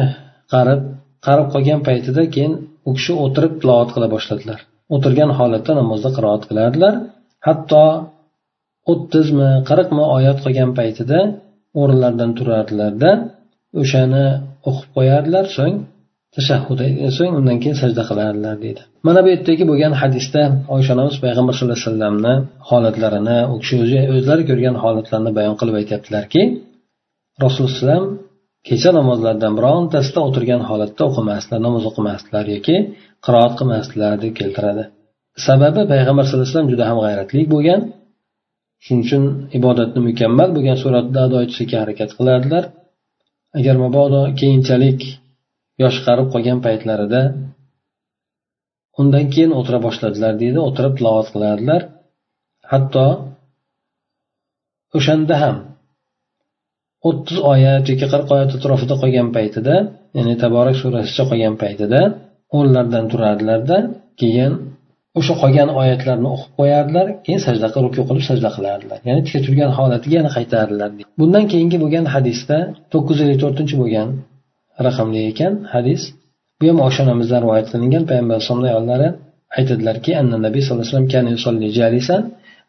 qarib 0.54 0.80
qarib 1.26 1.46
qolgan 1.54 1.80
paytida 1.88 2.22
keyin 2.34 2.52
u 2.88 2.90
kishi 2.96 3.12
o'tirib 3.24 3.52
tilovat 3.60 3.90
qila 3.94 4.06
boshladilar. 4.14 4.60
O'tirgan 4.94 5.30
holatda 5.38 5.72
namozda 5.80 6.10
qiroat 6.16 6.42
qilardilar. 6.50 6.94
Hatto 7.46 7.84
o'ttizmi 8.92 9.50
qirqmi 9.68 10.04
oyat 10.16 10.38
qolgan 10.44 10.70
paytida 10.78 11.18
o'rinlaridan 11.80 12.30
turardilarda 12.38 13.10
o'shani 13.82 14.24
o'qib 14.68 14.88
qo'yardilar 14.96 15.44
so'ng 15.58 15.76
tashahhud 16.36 16.80
so'ng 17.18 17.32
undan 17.38 17.56
keyin 17.62 17.76
sajda 17.82 18.02
qilardilar 18.10 18.56
deydi. 18.64 18.82
Mana 19.06 19.20
bu 19.24 19.28
yerdagi 19.34 19.64
bo'lgan 19.70 19.92
hadisda 20.02 20.42
oysha 20.74 20.90
onamiz 20.96 21.16
payg'ambar 21.24 21.52
sallallohu 21.56 21.78
alayhi 21.78 21.88
vasallamni 21.88 22.34
holatlarini 22.70 23.38
u 23.52 23.54
kishi 23.62 23.74
o'zi 23.84 24.00
o'zlari 24.14 24.42
ko'rgan 24.50 24.76
holatlarni 24.84 25.30
bayon 25.38 25.54
qilib 25.60 25.76
aytyaptilarki 25.80 26.42
rasululloh 27.44 28.00
kecha 28.68 28.90
namozlardan 28.98 29.52
birontasida 29.58 30.20
o'tirgan 30.28 30.62
holatda 30.70 31.02
o'qimasdilar 31.10 31.60
namoz 31.66 31.84
o'qimasdilar 31.90 32.44
yoki 32.54 32.76
qiroat 33.24 33.52
qilmasdilar 33.58 34.12
deb 34.24 34.32
keltiradi. 34.40 34.84
Sababi 35.46 35.80
payg'ambar 35.92 36.24
sallallohu 36.24 36.44
alayhi 36.44 36.54
vasallam 36.54 36.72
juda 36.74 36.84
ham 36.90 36.98
g'ayratli 37.04 37.42
bo'lgan 37.54 37.80
shuning 38.84 39.02
uchun 39.06 39.24
ibodatni 39.58 40.00
mukammal 40.08 40.48
bo'lgan 40.56 40.78
suratda 40.82 41.18
ado 41.26 41.38
etishlikka 41.44 41.76
harakat 41.82 42.10
qilardilar. 42.18 42.64
Agar 43.58 43.76
mabodo 43.84 44.20
keyinchalik 44.40 45.00
yosh 45.82 45.98
qarib 46.06 46.26
qolgan 46.34 46.58
paytlarida 46.66 47.22
undan 49.00 49.24
keyin 49.32 49.52
o'tira 49.58 49.78
boshladilar 49.86 50.32
deydi 50.42 50.58
o'tirib 50.68 50.94
tilovat 50.98 51.28
qilardilar. 51.34 51.82
Hatto 52.72 53.06
o'shanda 54.98 55.34
ham 55.42 55.56
o'ttiz 57.08 57.38
oyat 57.52 57.84
yoki 57.90 58.06
qirq 58.12 58.28
oyat 58.36 58.50
atrofida 58.56 58.94
qolgan 59.02 59.28
paytida 59.36 59.74
ya'ni 60.16 60.34
taborak 60.42 60.76
surasicha 60.82 61.24
qolgan 61.30 61.54
paytida 61.62 62.00
o'rnlaridan 62.56 63.04
turardilarda 63.12 63.76
keyin 64.20 64.52
o'sha 65.19 65.33
qolgan 65.41 65.69
oyatlarni 65.81 66.27
o'qib 66.35 66.51
qo'yardilar 66.59 67.07
keyin 67.25 67.41
sajda 67.47 67.67
ruku 67.85 68.01
qilib 68.09 68.25
sajda 68.29 68.49
qilardilar 68.55 68.99
ya'ni 69.07 69.21
tika 69.27 69.39
turgan 69.45 69.71
holatiga 69.77 70.15
yana 70.19 70.31
qaytardilar 70.37 70.89
bundan 71.19 71.45
keyingi 71.51 71.77
bo'lgan 71.83 72.05
hadisda 72.15 72.57
to'qqiz 72.93 73.15
yuz 73.19 73.25
ellik 73.25 73.39
to'rtinchi 73.43 73.75
bo'lgan 73.81 74.07
raqamli 74.85 75.21
ekan 75.31 75.53
hadis 75.73 76.01
bu 76.59 76.65
ham 76.69 76.79
oysha 76.87 77.01
onamizdan 77.05 77.39
rivoyat 77.45 77.67
qilingan 77.73 78.03
payg'ambar 78.09 78.33
alayhisalomni 78.35 78.69
ayollari 78.73 79.07
aytadilarki 79.59 80.11
anna 80.21 80.37
nabiy 80.45 80.61
sallallohu 80.63 80.85
alayhi 80.85 80.93
vasallam 80.93 81.13
kana 81.15 81.29
yusolli 81.35 81.67
jalisan 81.79 82.23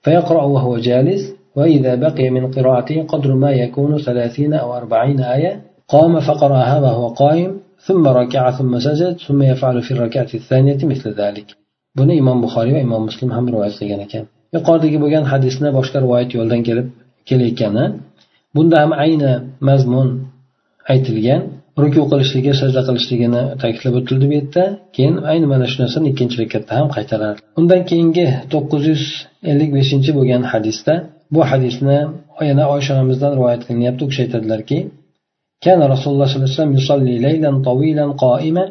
فيقرأ 0.05 0.43
وهو 0.55 0.73
جالس 0.89 1.23
وإذا 1.57 1.93
بقي 1.95 2.27
من 2.37 2.45
قراءته 2.57 3.03
قدر 3.13 3.31
ما 3.35 3.51
يكون 3.51 3.99
ثلاثين 3.99 4.53
أو 4.63 4.77
أربعين 4.77 5.21
آية 5.21 5.53
قام 5.89 6.21
فقرأها 6.21 6.77
وهو 6.81 7.09
قائم 7.23 7.51
ثم 7.87 8.05
ركع 8.09 8.51
ثم 8.51 8.73
سجد 8.79 9.17
ثم 9.27 9.43
يفعل 9.43 9.77
في 9.83 9.91
الركعة 9.91 10.31
الثانية 10.35 10.81
مثل 10.93 11.11
ذلك 11.23 11.49
buni 11.99 12.15
imom 12.23 12.39
buxoriy 12.45 12.73
va 12.77 12.81
imom 12.89 13.03
muslim 13.09 13.29
ham 13.37 13.45
rivoyat 13.53 13.75
qilgan 13.81 14.01
ekan 14.07 14.25
yuqoridagi 14.57 14.99
bo'lgan 15.05 15.25
hadisni 15.33 15.69
boshqa 15.79 15.99
rivoyat 16.05 16.31
yo'ldan 16.39 16.61
kelib 16.69 16.87
kelayotgani 17.29 17.85
bunda 18.57 18.77
ham 18.83 18.93
ayni 19.05 19.33
mazmun 19.69 20.09
aytilgan 20.93 21.43
ruku 21.83 22.03
qilishligi 22.11 22.53
sajda 22.61 22.81
qilishligini 22.89 23.43
ta'kidlab 23.63 23.95
o'tildi 24.01 24.25
bu 24.31 24.35
yerda 24.39 24.65
keyin 24.97 25.15
ayni 25.33 25.47
mana 25.53 25.67
shu 25.71 25.77
narsani 25.83 26.07
ikkinchi 26.13 26.37
rakatda 26.43 26.73
ham 26.79 26.89
qaytaradi 26.97 27.39
undan 27.61 27.81
keyingi 27.91 28.27
to'qqiz 28.53 28.83
yuz 28.91 29.03
ellik 29.51 29.71
beshinchi 29.79 30.11
bo'lgan 30.19 30.43
hadisda 30.53 30.95
bu 31.35 31.41
hadisni 31.51 31.99
yana 32.51 32.65
oysha 32.75 32.91
onamizdan 32.97 33.33
rivoyat 33.39 33.63
qilinyapti 33.69 34.01
u 34.05 34.09
kishi 34.11 34.23
aytadilarki 34.27 34.79
كان 35.67 35.81
رسول 35.95 36.11
الله 36.13 36.27
صلى 36.27 36.37
الله 36.37 36.49
عليه 36.51 36.59
وسلم 36.59 36.75
يصلي 36.81 37.15
ليلا 37.27 37.51
طويلا 37.69 38.07
قائما 38.25 38.65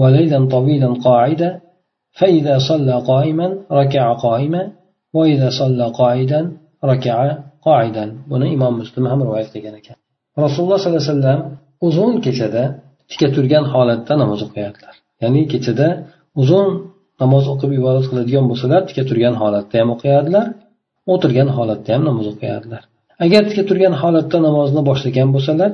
وليلا 0.00 0.38
طويلا 0.54 0.90
قاعدا 1.06 1.50
فإذا 2.18 2.54
صلى 2.68 2.96
قائما 3.10 3.46
ركع 3.80 4.04
قائما 4.26 4.62
وإذا 5.16 5.48
صلى 5.60 5.86
قاعدا 6.00 6.40
ركع 6.84 7.16
قاعدا 7.66 8.04
buni 8.30 8.46
imom 8.56 8.74
muslim 8.80 9.04
ham 9.10 9.20
rivoyat 9.26 9.48
qilgan 9.54 9.74
ekan 9.80 9.96
rasululloh 10.44 10.78
sollallohu 10.82 11.02
alayhi 11.02 11.14
vasallam 11.14 11.40
uzun 11.88 12.12
kechada 12.24 12.64
tika 13.10 13.28
turgan 13.36 13.64
holatda 13.72 14.12
namoz 14.22 14.40
o'qiyardilar 14.46 14.94
ya'ni 15.22 15.42
kechada 15.52 15.88
uzun 16.42 16.66
namoz 17.22 17.44
o'qib 17.52 17.70
ibodat 17.80 18.04
qiladigan 18.10 18.44
bo'lsalar 18.50 18.80
tika 18.90 19.02
turgan 19.10 19.34
holatda 19.42 19.74
ham 19.80 19.88
o'qiyardilar 19.94 20.46
o'tirgan 21.12 21.48
holatda 21.56 21.88
ham 21.94 22.02
namoz 22.10 22.26
o'qiyardilar 22.32 22.82
agar 23.24 23.42
tika 23.50 23.62
turgan 23.68 23.94
holatda 24.02 24.38
namozni 24.48 24.82
boshlagan 24.90 25.28
bo'lsalar 25.34 25.70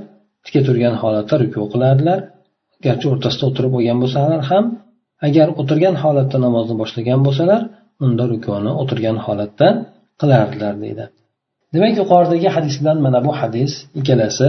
tika 0.46 0.60
turgan 0.68 0.94
holatda 1.02 1.34
ruku 1.42 1.60
qilardilar 1.72 2.18
garchi 2.86 3.06
o'rtasida 3.12 3.44
o'tirib 3.50 3.70
bo'lgan 3.76 3.98
bo'lsalar 4.02 4.40
ham 4.50 4.64
agar 5.25 5.47
o'tirgan 5.61 5.95
holatda 6.03 6.37
namozni 6.45 6.75
boshlagan 6.81 7.19
bo'lsalar 7.27 7.61
unda 8.05 8.23
rukuni 8.31 8.71
o'tirgan 8.81 9.17
holatda 9.25 9.67
qilardilar 10.21 10.73
deydi. 10.83 11.05
Demak 11.73 11.93
yuqoridagi 12.01 12.47
hadis 12.55 12.75
bilan 12.81 12.97
mana 13.05 13.19
bu 13.27 13.31
hadis 13.39 13.71
ikkalasi 13.99 14.47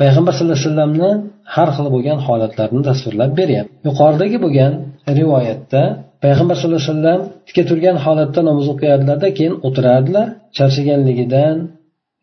payg'ambar 0.00 0.32
sallallohu 0.36 0.58
alayhi 0.58 0.68
vasallamni 0.68 1.10
har 1.54 1.68
xil 1.76 1.86
bo'lgan 1.94 2.18
holatlarini 2.26 2.82
tasvirlab 2.88 3.30
beryapti. 3.40 3.74
Yuqoridagi 3.88 4.38
bo'lgan 4.44 4.72
rivoyatda 5.18 5.82
payg'ambar 6.24 6.54
sallallohu 6.60 6.82
alayhi 6.82 6.94
vasallam 6.94 7.20
tika 7.48 7.62
turgan 7.70 7.96
holatda 8.04 8.40
namoz 8.48 8.66
o'qiyardilarda 8.72 9.28
keyin 9.38 9.54
o'tirardilar 9.66 10.26
charchaganligidan 10.56 11.56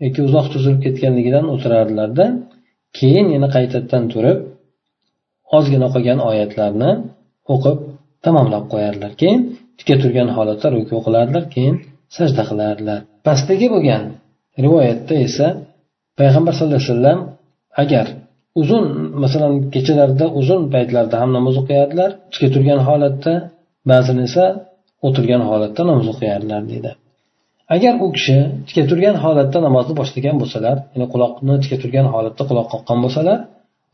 yoki 0.03 0.19
uzoq 0.27 0.45
cho'zilib 0.53 0.79
ketganligidan 0.85 1.45
o'tirardilarda 1.53 2.25
keyin 2.97 3.27
yana 3.35 3.47
qaytadan 3.55 4.03
turib 4.13 4.37
ozgina 5.57 5.87
qolgan 5.93 6.19
oyatlarni 6.29 6.91
o'qib 7.53 7.77
tamomlab 8.25 8.65
qo'yardilar 8.73 9.11
keyin 9.21 9.41
tika 9.79 9.95
turgan 10.01 10.29
holatda 10.37 10.67
ruku 10.75 10.95
qilardilar 11.05 11.45
keyin 11.53 11.75
sajda 12.17 12.43
qilardilar 12.49 12.99
pastdagi 13.27 13.67
bo'lgan 13.73 14.03
rivoyatda 14.65 15.15
esa 15.27 15.47
payg'ambar 16.19 16.53
sallallohu 16.57 16.81
alayhi 16.81 16.93
vasallam 16.93 17.19
agar 17.83 18.05
uzun 18.61 18.85
masalan 19.23 19.53
kechalarda 19.73 20.25
uzun 20.39 20.61
paytlarda 20.73 21.15
ham 21.21 21.29
namoz 21.37 21.55
o'qiyardilar 21.61 22.09
tika 22.33 22.47
turgan 22.55 22.79
holatda 22.87 23.33
ba'zan 23.91 24.17
esa 24.27 24.43
o'tirgan 25.07 25.41
holatda 25.49 25.81
namoz 25.89 26.07
o'qiyardilar 26.13 26.61
deydi. 26.71 26.91
Agar 27.75 27.93
u 28.05 28.07
kishi 28.15 28.37
tika 28.67 28.83
turgan 28.89 29.15
holatda 29.23 29.57
namozni 29.67 29.93
boshlagan 29.99 30.35
bo'lsalar 30.41 30.77
ya'ni 30.93 31.07
quloqni 31.13 31.53
tika 31.63 31.77
turgan 31.83 32.07
holatda 32.13 32.43
quloq 32.49 32.67
qoqqan 32.73 32.97
bo'lsalar 33.05 33.37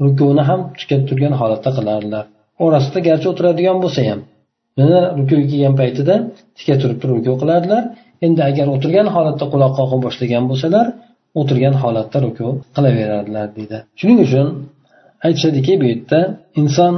rukuni 0.03 0.43
ham 0.49 0.59
tika 0.79 0.97
turgan 1.09 1.33
holatda 1.41 1.69
qilardilar 1.77 2.25
orasida 2.65 2.99
garchi 3.07 3.27
o'tiradigan 3.31 3.77
bo'lsa 3.83 4.01
ham. 4.09 4.19
Mana 4.79 4.99
rukuga 5.17 5.45
kelgan 5.51 5.75
paytida 5.81 6.15
tika 6.57 6.75
turib 6.81 6.97
turib 7.01 7.17
ruku 7.19 7.33
qilardilar. 7.41 7.83
Endi 8.25 8.41
agar 8.49 8.67
o'tirgan 8.75 9.07
holatda 9.15 9.45
quloq 9.53 9.73
qoqib 9.79 9.99
boshlagan 10.05 10.43
bo'lsalar 10.51 10.85
o'tirgan 11.39 11.75
holatda 11.83 12.17
ruku 12.25 12.47
qilaveradilar 12.75 13.47
deydi. 13.57 13.77
Shuning 13.99 14.19
uchun 14.25 14.47
aytishadiki 15.27 15.73
bu 15.81 15.85
yerda 15.91 16.19
inson 16.61 16.93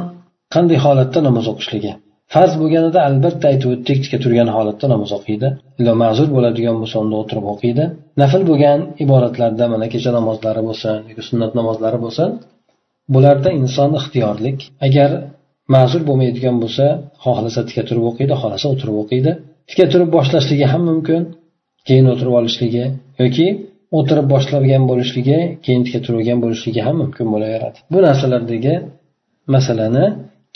qanday 0.56 0.78
holatda 0.86 1.20
namoz 1.28 1.46
o'qishligi. 1.54 1.92
Farz 2.34 2.54
bo'lganida 2.62 3.00
albatta 3.10 3.46
aytib 3.52 3.70
o'tdik 3.74 3.98
tika 4.06 4.18
turgan 4.24 4.50
holatda 4.56 4.86
namoz 4.94 5.12
o'qiydi. 5.18 5.48
Illo 5.80 5.94
ma'zur 6.04 6.28
bo'ladigan 6.36 6.76
bo'lsa 6.82 6.96
unda 7.04 7.16
o'tirib 7.22 7.46
o'qiydi. 7.54 7.84
Nafl 8.22 8.42
bo'lgan 8.50 8.80
iboratlarda 9.04 9.66
mana 9.74 9.88
kecha 9.94 10.12
namozlari 10.18 10.62
bo'lsin 10.70 10.96
yoki 11.10 11.24
sunnat 11.30 11.52
namozlari 11.60 12.00
bo'lsin 12.06 12.30
bularda 13.14 13.50
inson 13.62 13.90
ixtiyorlik 14.00 14.60
agar 14.88 15.10
ma'zur 15.75 16.03
bo'lmaydigan 16.09 16.57
bo'lsa 16.63 16.85
xohlasa 17.25 17.61
tika 17.69 17.83
turib 17.89 18.05
o'qiydi 18.11 18.35
xohlasa 18.43 18.67
o'tirib 18.73 18.97
o'qiydi 19.03 19.33
tika 19.71 19.85
turib 19.93 20.09
boshlashligi 20.17 20.67
ham 20.73 20.83
mumkin 20.91 21.23
keyin 21.89 22.07
o'tirib 22.13 22.35
olishligi 22.41 22.85
yoki 23.23 23.47
o'tirib 23.99 24.27
boshlagan 24.35 24.83
bo'lishligi 24.91 25.39
keyin 25.65 25.83
tika 25.87 26.01
turgan 26.07 26.39
bo'lishligi 26.45 26.81
ham 26.87 26.97
mumkin 27.03 27.27
bo'laveradi 27.35 27.79
bu 27.93 27.99
narsalardagi 28.07 28.75
masalani 29.55 30.07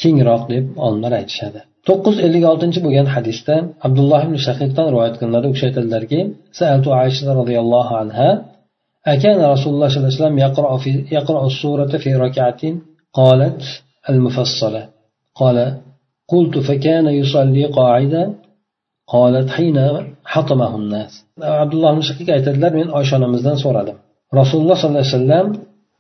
kengroq 0.02 0.42
deb 0.52 0.64
olimlar 0.86 1.12
aytishadi 1.20 1.60
to'qqiz 1.88 2.14
yuz 2.16 2.24
ellik 2.26 2.44
oltinchi 2.52 2.80
bo'lgan 2.86 3.08
hadisda 3.14 3.54
abdulloh 3.86 4.20
ibn 4.26 4.36
shaqiqdan 4.46 4.86
rivoyat 4.92 5.14
qilinadi 5.20 5.46
u 5.50 5.52
kishi 5.54 5.64
aytadilarki 5.70 6.20
سألت 6.60 6.86
عائشة 6.98 7.26
رضي 7.40 7.56
الله 7.64 7.88
عنها 8.00 8.28
أكان 9.14 9.38
رسول 9.54 9.70
الله 9.74 9.88
صلى 9.88 9.98
الله 9.98 10.12
عليه 10.12 10.22
وسلم 10.22 10.38
يقرأ, 10.46 10.70
في 10.82 10.90
يقرأ 11.18 11.42
السورة 11.50 11.92
في 12.04 12.10
ركعة 12.24 12.62
قالت 13.18 13.62
المفصلة 14.10 14.82
قال 15.40 15.58
قلت 16.32 16.54
فكان 16.68 17.06
يصلي 17.20 17.64
قاعدا 17.78 18.24
قالت 19.14 19.48
حين 19.56 19.76
حطمه 20.32 20.72
الناس 20.80 21.12
عبد 21.62 21.72
الله 21.76 21.90
بن 21.96 22.02
shaqiq 22.08 22.28
aytadilar 22.36 22.72
men 22.78 22.88
oysha 22.98 23.14
onamizdan 23.18 23.56
so'radim 23.64 23.96
rasululloh 24.40 24.76
sollallohu 24.80 25.04
alayhi 25.04 25.16
vasallam 25.16 25.46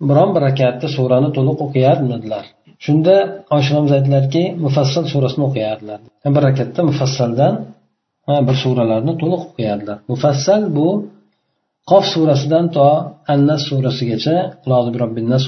biron 0.08 0.30
bir 0.34 0.42
rakatda 0.48 0.86
surani 0.96 1.28
to'liq 1.36 1.58
o'qiyarmidilar 1.66 2.44
shunda 2.84 3.14
oysha 3.56 3.70
onamiz 3.74 3.92
aytdilarki 3.98 4.42
mufassal 4.64 5.04
surasini 5.12 5.42
o'qiyardilar 5.48 5.98
bir 6.34 6.42
rakatda 6.48 6.80
mufassaldan 6.90 7.54
bir 8.48 8.56
suralarni 8.64 9.14
to'liq 9.20 9.42
o'qiyardilar 9.48 9.96
mufassal 10.12 10.62
bu 10.76 10.88
qof 11.90 12.04
surasidan 12.14 12.64
to 12.76 12.88
annas 13.34 13.60
surasigacha 13.70 14.36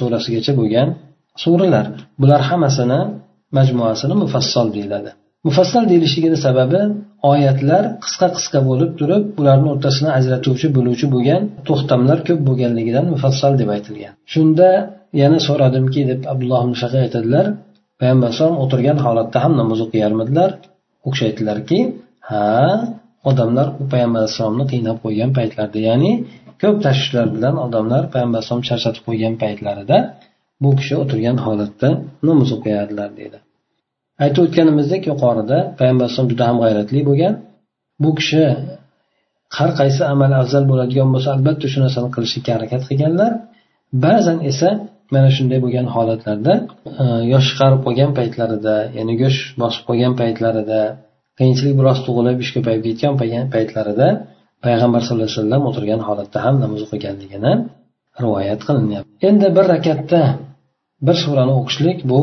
surasigacha 0.00 0.52
bo'lgan 0.60 0.88
suralar 1.42 1.86
bular 2.20 2.40
hammasini 2.48 3.00
majmuasini 3.57 4.15
mufassal 4.23 4.67
deyiladi. 4.75 5.11
Mufassal 5.47 5.83
deyilishligini 5.91 6.37
sababi 6.45 6.81
oyatlar 7.31 7.83
qisqa 8.03 8.27
qisqa 8.37 8.59
bo'lib 8.69 8.91
turib 8.99 9.23
ularni 9.39 9.67
o'rtasini 9.73 10.09
ajratuvchi 10.17 10.67
bo'luvchi 10.77 11.05
bo'lgan 11.13 11.41
to'xtamlar 11.67 12.17
ko'p 12.27 12.41
bo'lganligidan 12.47 13.05
mufassal 13.13 13.53
deb 13.61 13.69
aytilgan. 13.75 14.13
Shunda 14.33 14.69
yana 15.21 15.39
so'radimki 15.47 16.01
deb 16.11 16.21
abdulloh 16.31 16.61
ibn 16.65 16.75
aytadilar 17.05 17.45
payg'ambar 17.99 18.27
alayhisalom 18.27 18.57
o'tirgan 18.63 18.97
holatda 19.05 19.37
ham 19.43 19.53
namoz 19.61 19.79
o'qiyarmidilar 19.85 20.49
u 21.07 21.09
kishi 21.13 21.23
aytdilarki 21.29 21.79
ha 22.29 22.47
odamlar 23.29 23.67
payg'ambar 23.91 24.19
alayhissalomni 24.21 24.65
qiynab 24.73 24.97
qo'ygan 25.05 25.31
paytlarida 25.37 25.79
ya'ni 25.89 26.11
ko'p 26.61 26.75
tashvishlar 26.85 27.27
bilan 27.35 27.55
odamlar 27.65 28.03
payg'ambar 28.13 28.37
alayhisalom 28.39 28.63
charchatib 28.69 29.03
qo'ygan 29.07 29.33
paytlarida 29.43 29.97
bu 30.63 30.69
kishi 30.79 30.93
o'tirgan 31.03 31.37
holatda 31.45 31.89
namoz 32.27 32.49
o'qiyadilar 32.57 33.09
deydi. 33.19 33.37
Aytib 34.23 34.41
o'tganimizdek 34.45 35.03
yuqorida 35.11 35.57
payg'ambar 35.77 36.03
alayhisalom 36.05 36.29
juda 36.33 36.43
ham 36.49 36.57
g'ayratli 36.63 37.01
bo'lgan. 37.09 37.33
Bu 38.03 38.09
kishi 38.19 38.43
har 39.57 39.71
qaysi 39.79 40.01
amal 40.13 40.31
afzal 40.41 40.63
bo'ladigan 40.71 41.09
bo'lsa 41.13 41.29
albatta 41.35 41.65
shu 41.73 41.79
narsani 41.85 42.09
qilishlikka 42.15 42.51
harakat 42.57 42.81
qilganlar. 42.89 43.31
Ba'zan 44.05 44.37
esa 44.51 44.69
mana 45.13 45.29
shunday 45.37 45.59
bo'lgan 45.65 45.87
holatlarda 45.95 46.53
e, 47.01 47.05
yosh 47.33 47.47
chiqarib 47.49 47.81
qolgan 47.85 48.11
paytlarida 48.19 48.75
ya'ni 48.97 49.13
go'sht 49.21 49.43
bosib 49.61 49.83
qolgan 49.89 50.13
paytlarida 50.21 50.79
qiyinchilik 51.39 51.73
biroz 51.79 51.99
tug'ilib 52.07 52.37
ish 52.43 52.51
ko'payib 52.55 52.81
ketgan 52.87 53.13
paytlarida 53.55 54.07
payg'ambar 54.65 55.01
sallallohu 55.05 55.29
alayhi 55.29 55.39
vasallam 55.41 55.63
o'tirgan 55.69 56.01
holatda 56.07 56.37
ham 56.45 56.55
namoz 56.63 56.81
o'qiganligini 56.85 57.53
rivoyat 58.23 58.61
qilinyapti. 58.67 59.11
Endi 59.29 59.47
bir 59.57 59.65
rakatda 59.73 60.21
bir 61.05 61.15
surani 61.23 61.53
o'qishlik 61.59 61.97
bu 62.11 62.21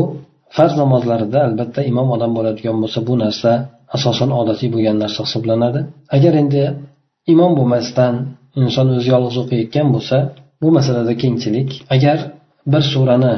farz 0.56 0.75
namozlarida 0.82 1.38
albatta 1.49 1.80
imom 1.90 2.08
odam 2.16 2.32
bo'ladigan 2.38 2.76
bo'lsa 2.82 2.99
bu 3.08 3.14
narsa 3.25 3.50
asosan 3.97 4.30
odatiy 4.40 4.68
bo'lgan 4.75 4.97
narsa 5.02 5.20
hisoblanadi. 5.26 5.80
Agar 6.16 6.32
endi 6.42 6.62
imom 7.32 7.52
bo'lmasdan 7.58 8.14
inson 8.62 8.87
o'zi 8.97 9.08
yolg'iz 9.14 9.37
o'qiyotgan 9.42 9.87
bo'lsa 9.94 10.16
bu 10.62 10.68
masalada 10.76 11.12
kengchilik 11.23 11.70
agar 11.94 12.18
bir 12.73 12.82
surani 12.92 13.35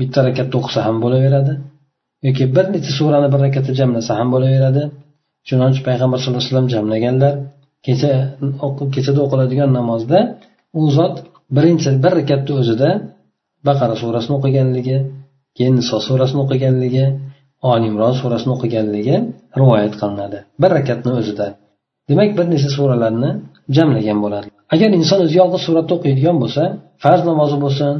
bitta 0.00 0.18
rakatda 0.28 0.54
o'qisa 0.60 0.80
ham 0.86 0.96
bo'laveradi 1.04 1.52
yoki 2.26 2.44
bir 2.56 2.66
necha 2.74 2.92
surani 2.98 3.28
bir 3.32 3.40
rakatda 3.46 3.72
jamlasa 3.80 4.12
ham 4.18 4.28
bo'laveradi. 4.34 4.82
Chunonchi 5.48 5.80
payg'ambar 5.88 6.18
sallallohu 6.18 6.40
alayhi 6.42 6.52
vasallam 6.52 6.70
jamlaganlar 6.76 7.34
kecha 7.86 8.12
kechada 8.94 9.20
o'qiladigan 9.26 9.70
namozda 9.78 10.18
u 10.80 10.82
zot 10.96 11.14
birinchi 11.56 11.90
bir 12.04 12.12
rakatni 12.20 12.52
o'zida 12.60 12.90
baqara 13.66 13.94
surasini 14.02 14.34
o'qiganligi 14.38 14.96
keyin 15.56 15.74
niso 15.80 15.96
surasini 16.08 16.40
o'qiganligi 16.44 17.04
oli 17.70 17.84
imron 17.90 18.14
surasini 18.20 18.52
o'qiganligi 18.56 19.16
rivoyat 19.60 19.94
qilinadi. 20.00 20.38
Bir 20.62 20.70
rakatni 20.78 21.12
o'zida. 21.20 21.46
Demak 22.08 22.30
bir 22.38 22.46
necha 22.52 22.70
suralarni 22.76 23.30
jamlagan 23.76 24.18
bo'ladi. 24.24 24.46
Agar 24.74 24.88
inson 24.98 25.18
o'zi 25.24 25.34
yolg'iz 25.40 25.62
suratda 25.66 25.92
o'qiydigan 25.98 26.36
bo'lsa 26.42 26.62
farz 27.04 27.22
namozi 27.30 27.56
bo'lsin 27.64 27.92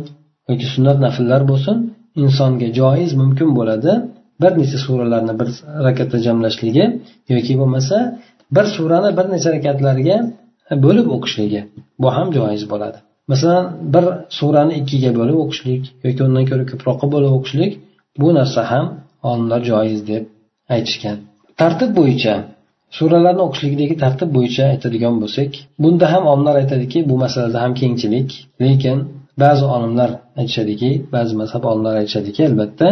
yoki 0.50 0.66
sunnat 0.74 0.98
nafllar 1.06 1.42
bo'lsin 1.50 1.76
insonga 2.24 2.68
joiz 2.78 3.10
mumkin 3.20 3.48
bo'ladi 3.58 3.92
bir 4.42 4.52
necha 4.60 4.78
suralarni 4.86 5.34
bir 5.40 5.48
rakatda 5.86 6.18
jamlashligi 6.26 6.84
yoki 7.34 7.54
bo'lmasa 7.60 7.96
bir 8.56 8.66
surani 8.76 9.10
bir 9.18 9.26
necha 9.34 9.48
rakatlarga 9.56 10.16
bo'lib 10.84 11.06
o'qishligi. 11.14 11.60
Bu 12.02 12.08
ham 12.16 12.28
joiz 12.36 12.64
bo'ladi. 12.72 12.98
Masalan 13.30 13.64
bir 13.94 14.04
surani 14.38 14.74
ikkiga 14.80 15.10
bo'lib 15.18 15.36
o'qishlik 15.44 15.82
yoki 16.06 16.20
undan 16.28 16.44
ko'ra 16.50 16.64
ko'proqqa 16.70 17.06
bo'lib 17.14 17.32
o'qishlik 17.38 17.72
bu 18.20 18.28
narsa 18.38 18.60
ham 18.72 18.86
olimlar 19.30 19.60
joiz 19.70 20.00
deb 20.10 20.24
aytishgan. 20.74 21.16
Tartib 21.60 21.90
bo'yicha 21.98 22.34
suralarni 22.96 23.42
o'qishlikdagi 23.46 23.94
tartib 24.04 24.30
bo'yicha 24.36 24.62
aytadigan 24.72 25.14
bo'lsak 25.22 25.50
bunda 25.82 26.06
ham 26.12 26.24
olimlar 26.32 26.54
aytadiki 26.62 26.98
bu 27.10 27.14
masalada 27.24 27.58
ham 27.64 27.72
kengchilik 27.80 28.28
lekin 28.64 28.98
ba'zi 29.42 29.64
olimlar 29.76 30.10
aytishadiki 30.40 30.90
ba'zi 31.14 31.34
mazhab 31.42 31.62
olimlar 31.70 31.94
aytishadiki 32.00 32.40
albatta 32.48 32.88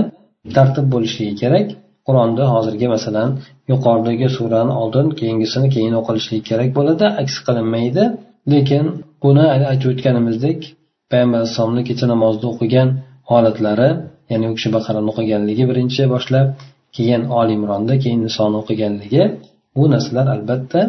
tartib 0.57 0.87
bo'lishligi 0.95 1.35
kerak. 1.43 1.67
Qur'onda 2.07 2.45
hozirgi 2.55 2.87
masalan 2.95 3.31
yuqoridagi 3.73 4.29
surani 4.37 4.73
oldin 4.83 5.07
keyingisini 5.21 5.69
keyin 5.75 5.95
o'qilishligi 6.01 6.45
kerak 6.51 6.71
bo'ladi 6.79 7.05
aks 7.23 7.37
qilinmaydi. 7.47 8.05
Lekin 8.53 8.85
buni 9.25 9.45
aytib 9.71 9.89
o'tganimizdek 9.93 10.59
payg'ambar 11.11 11.39
alayhissalomni 11.41 11.83
kecha 11.89 12.07
namozda 12.13 12.47
o'qigan 12.53 12.89
holatlari 13.31 13.91
ya'ni 14.31 14.47
u 14.51 14.55
kishi 14.57 14.69
baqarani 14.77 15.09
o'qiganligi 15.13 15.65
birinchi 15.71 16.03
boshlab 16.15 16.47
keyin 16.97 17.23
oli 17.41 17.53
imronda 17.59 17.95
keyin 18.03 18.21
nisoni 18.27 18.57
o'qiganligi 18.63 19.23
bu 19.77 19.85
narsalar 19.93 20.27
albatta 20.35 20.81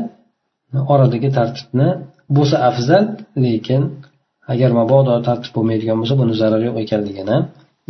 oradagi 0.94 1.30
tartibni 1.38 1.90
bo'lsa 2.38 2.58
afzal 2.70 3.06
lekin 3.46 3.82
agar 4.54 4.70
mabodo 4.80 5.14
tartib 5.28 5.52
bo'lmaydigan 5.58 5.98
bo'lsa 6.02 6.16
buni 6.22 6.34
zarari 6.42 6.64
yo'q 6.70 6.78
ekanligini 6.86 7.38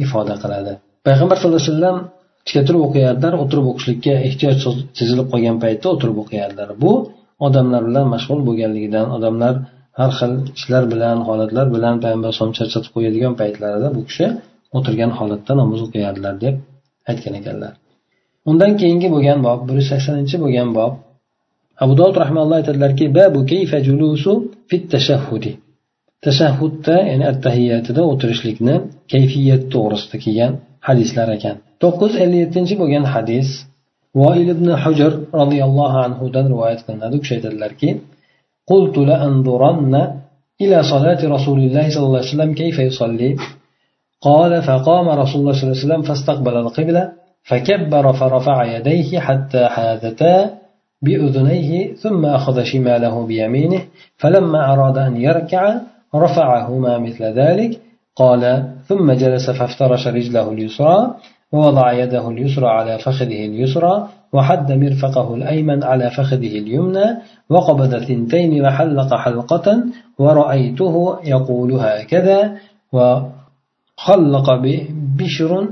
ifoda 0.04 0.36
qiladi. 0.44 0.74
Payg'ambar 1.08 1.36
sallallohu 1.40 1.62
alayhi 1.64 1.74
vasallam 1.74 1.98
tikka 2.46 2.62
turib 2.68 2.82
o'qiyardilar 2.88 3.34
o'tirib 3.44 3.66
o'qishlikka 3.72 4.14
ehtiyoj 4.28 4.56
sezilib 5.00 5.28
qolgan 5.34 5.58
paytda 5.64 5.88
o'tirib 5.96 6.18
o'qiyardilar. 6.24 6.70
Bu 6.84 6.92
odamlar 7.46 7.82
bilan 7.88 8.06
mashg'ul 8.14 8.40
bo'lganligidan 8.48 9.08
odamlar 9.18 9.54
har 10.00 10.12
xil 10.20 10.34
ishlar 10.58 10.84
bilan 10.94 11.18
holatlar 11.28 11.66
bilan 11.76 11.96
payg'ambar 12.04 12.28
alayhisalom 12.30 12.54
charchatib 12.60 12.92
qo'yadigan 12.96 13.34
paytlarida 13.42 13.88
bu 13.96 14.02
kishi 14.10 14.26
o'tirgan 14.78 15.12
holatda 15.20 15.54
namoz 15.62 15.80
o'qiyardilar 15.86 16.36
deb 16.46 16.56
aytgan 17.10 17.34
ekanlar. 17.40 17.74
Undan 18.50 18.72
keyingi 18.82 19.08
bo'lgan 19.16 19.40
bob 19.48 19.60
bir 19.68 19.76
yuz 19.80 19.88
saksoninchi 19.94 20.38
bo'lgan 20.44 20.70
bob. 20.78 20.94
Abu 21.84 21.94
dovud 22.00 22.16
rahmanalloh 22.24 22.58
aytadilarki 22.62 23.06
babu 23.20 23.40
kayfa 23.52 23.78
julusu 23.88 24.32
fit 24.70 24.84
tashahhudi. 24.94 25.52
Tashahhudda 26.26 26.96
ya'ni 27.12 27.26
attahiyatida 27.32 28.02
o'tirishlikni 28.12 28.76
kayfiyat 29.14 29.64
to'g'risida 29.74 30.18
kelgan 30.24 30.54
hadislar 30.88 31.28
ekan. 31.38 31.56
To'qqiz 31.84 32.12
yuz 32.14 32.22
ellik 32.24 32.40
yettinchi 32.44 32.74
bo'lgan 32.82 33.06
hadis 33.14 33.50
voil 34.20 34.48
ibn 34.56 34.68
hujr 34.84 35.12
roziyallohu 35.42 35.98
anhudan 36.08 36.46
rivoyat 36.54 36.80
qilinadi 36.86 37.16
u 37.18 37.20
kishi 37.24 37.34
aytadilarki 37.38 37.90
قلت 38.74 38.98
لأنظرن 39.10 39.94
إلى 40.64 40.78
صلاة 40.94 41.22
رسول 41.36 41.60
الله 41.60 41.86
صلى 41.94 42.06
الله 42.08 42.22
عليه 42.22 42.34
وسلم 42.34 42.52
كيف 42.62 42.78
يصلي 42.80 43.32
قال 44.28 44.52
فقام 44.62 45.10
رسول 45.22 45.40
الله 45.42 45.54
صلى 45.54 45.64
الله 45.64 45.78
عليه 45.78 45.86
وسلم 45.86 46.02
فاستقبل 46.02 46.56
القبلة 46.58 47.04
فكبر 47.50 48.06
فرفع 48.14 48.58
يديه 48.76 49.20
حتى 49.20 49.64
حاذتا 49.76 50.36
بأذنيه 51.02 51.94
ثم 51.94 52.26
أخذ 52.26 52.64
شماله 52.64 53.26
بيمينه 53.26 53.82
فلما 54.18 54.74
أراد 54.74 54.98
أن 54.98 55.14
يركع 55.28 55.64
رفعهما 56.16 56.98
مثل 56.98 57.24
ذلك 57.24 57.72
قال 58.16 58.74
ثم 58.88 59.12
جلس 59.12 59.50
فافترش 59.50 60.08
رجله 60.08 60.52
اليسرى 60.52 61.16
ووضع 61.54 61.92
يده 61.94 62.30
اليسرى 62.30 62.68
على 62.68 62.98
فخذه 63.00 63.46
اليسرى 63.46 64.08
وحد 64.34 64.72
مرفقه 64.72 65.36
الأيمن 65.36 65.84
على 65.84 66.10
فخذه 66.10 66.54
اليمنى 66.60 67.06
وقبض 67.50 67.92
ثنتين 67.98 68.66
وحلق 68.66 69.14
حلقة 69.16 69.84
ورأيته 70.20 70.96
يقول 71.24 71.72
هكذا 71.74 72.40
وخلق 72.94 74.48
بشر 75.20 75.68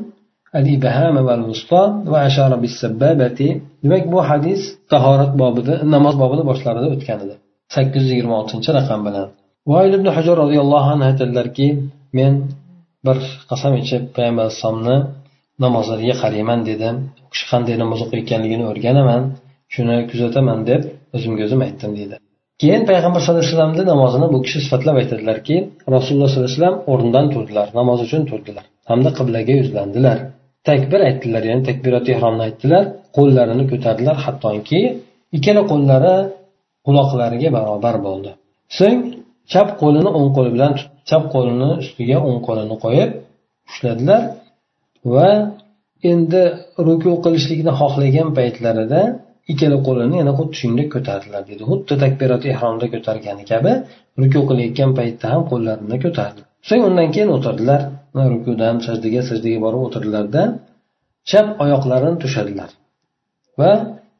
الإبهام 0.55 1.15
والوسطى 1.17 1.83
وأشار 2.07 2.55
بالسبابة. 2.55 3.61
دمك 3.83 4.07
بو 4.07 4.21
حديث 4.21 4.59
طهارة 4.89 5.25
بابده 5.25 5.83
نماز 5.83 6.15
بابده 6.15 6.43
باشلار 6.43 6.75
ده 6.83 6.93
اتكانده 6.93 7.35
سكز 7.69 8.11
رقم 8.69 9.03
بلان 9.03 9.27
وعيد 9.65 9.93
ابن 9.93 10.11
حجر 10.11 10.37
رضي 10.37 10.59
الله 10.61 10.91
عنه 10.91 11.11
تلركي 11.11 11.69
من 12.13 12.31
بر 13.03 13.17
قسم 13.49 13.73
يشب 13.73 14.07
الصمنا 14.39 15.07
namozlariga 15.63 16.15
qarayman 16.23 16.59
dedim. 16.69 16.95
U 17.25 17.27
kishi 17.33 17.45
qanday 17.51 17.75
namoz 17.83 17.99
o'qiyotganligini 18.05 18.65
o'rganaman. 18.71 19.21
Shuni 19.73 19.95
kuzataman 20.11 20.59
deb 20.69 20.81
o'zimga 21.15 21.41
o'zim 21.47 21.61
aytdim 21.67 21.91
deydi 21.99 22.15
keyin 22.61 22.83
payg'ambar 22.89 23.19
sallallohu 23.21 23.43
alayhi 23.43 23.55
vasallamni 23.55 23.83
namozini 23.93 24.27
bu 24.33 24.39
kishi 24.45 24.59
sifatlab 24.65 24.95
aytadilarki 25.01 25.55
rasululloh 25.95 26.29
sollallohu 26.31 26.49
alayhi 26.49 26.59
vasallam 26.59 26.77
o'rnidan 26.91 27.25
turdilar 27.33 27.67
namoz 27.79 27.99
uchun 28.05 28.21
turdilar 28.29 28.65
hamda 28.89 29.09
qiblaga 29.17 29.53
yuzlandilar. 29.61 30.17
Takbir 30.69 30.99
aytdilar 31.09 31.43
ya'ni 31.49 31.63
takbirat 31.69 32.05
ehromni 32.13 32.43
aytdilar 32.47 32.83
qo'llarini 33.17 33.65
ko'tardilar 33.71 34.17
hattoki 34.25 34.79
ikkala 35.37 35.61
qo'llari 35.71 36.15
quloqlariga 36.85 37.49
barobar 37.57 37.95
bo'ldi. 38.07 38.31
So'ng 38.77 38.99
chap 39.51 39.69
qo'lini 39.81 40.09
o'ng 40.17 40.29
qo'li 40.37 40.49
bilan 40.55 40.71
chap 41.09 41.23
qo'lini 41.33 41.69
ustiga 41.83 42.17
o'ng 42.27 42.39
qo'lini 42.47 42.75
qo'yib 42.85 43.09
ushladilar. 43.69 44.21
Va 45.13 45.29
endi 46.11 46.43
ruku 46.87 47.11
qilishlikni 47.25 47.71
xohlagan 47.81 48.29
paytlarida 48.37 49.01
ikkala 49.51 49.77
qo'lini 49.87 50.15
yana 50.21 50.33
xuddi 50.39 50.55
shuningdek 50.59 50.89
ko'tardilar 50.95 51.41
dedi. 51.49 51.61
Xuddi 51.71 51.93
takbirat 52.03 52.43
ehromda 52.51 52.85
ko'targani 52.93 53.43
kabi 53.51 53.71
ruku 54.21 54.39
qilayotgan 54.49 54.91
paytda 54.99 55.25
ham 55.33 55.41
qo'llarini 55.51 55.97
ko'tardi. 56.05 56.39
So'ng 56.67 56.83
undan 56.89 57.07
keyin 57.15 57.29
o'tirdilar. 57.37 57.81
Rukudan 58.33 58.75
sajdaga 58.87 59.21
sajdaga 59.29 59.59
borib 59.65 59.81
o'tirdilarda 59.87 60.41
chap 61.29 61.47
oyoqlarini 61.63 62.17
to'shadilar 62.23 62.69
va 63.59 63.71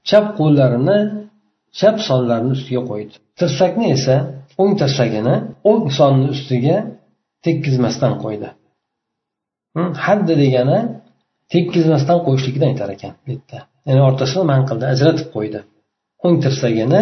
chap 0.09 0.25
qo'llarini 0.39 0.97
chap 1.79 1.95
sonlarini 2.07 2.51
ustiga 2.57 2.81
qo'ydi. 2.91 3.13
Tirsakni 3.39 3.85
esa 3.97 4.15
o'ng 4.61 4.73
tirsagini 4.81 5.35
o'ng 5.69 5.85
sonni 5.97 6.27
ustiga 6.35 6.77
tekkizmasdan 7.45 8.13
qo'ydi. 8.23 8.49
Haddi 10.05 10.33
degani 10.43 10.79
tekkizmasdan 11.53 12.17
qo'yishlikni 12.25 12.65
aytar 12.71 12.89
ekan 12.95 13.13
bu 13.23 13.29
yerda. 13.33 13.59
Ya'ni 13.87 14.01
o'rtasini 14.07 14.43
man 14.51 14.61
qildi 14.69 14.85
ajratib 14.93 15.27
qo'ydi. 15.35 15.59
O'ng 16.25 16.37
tirsagini 16.43 17.01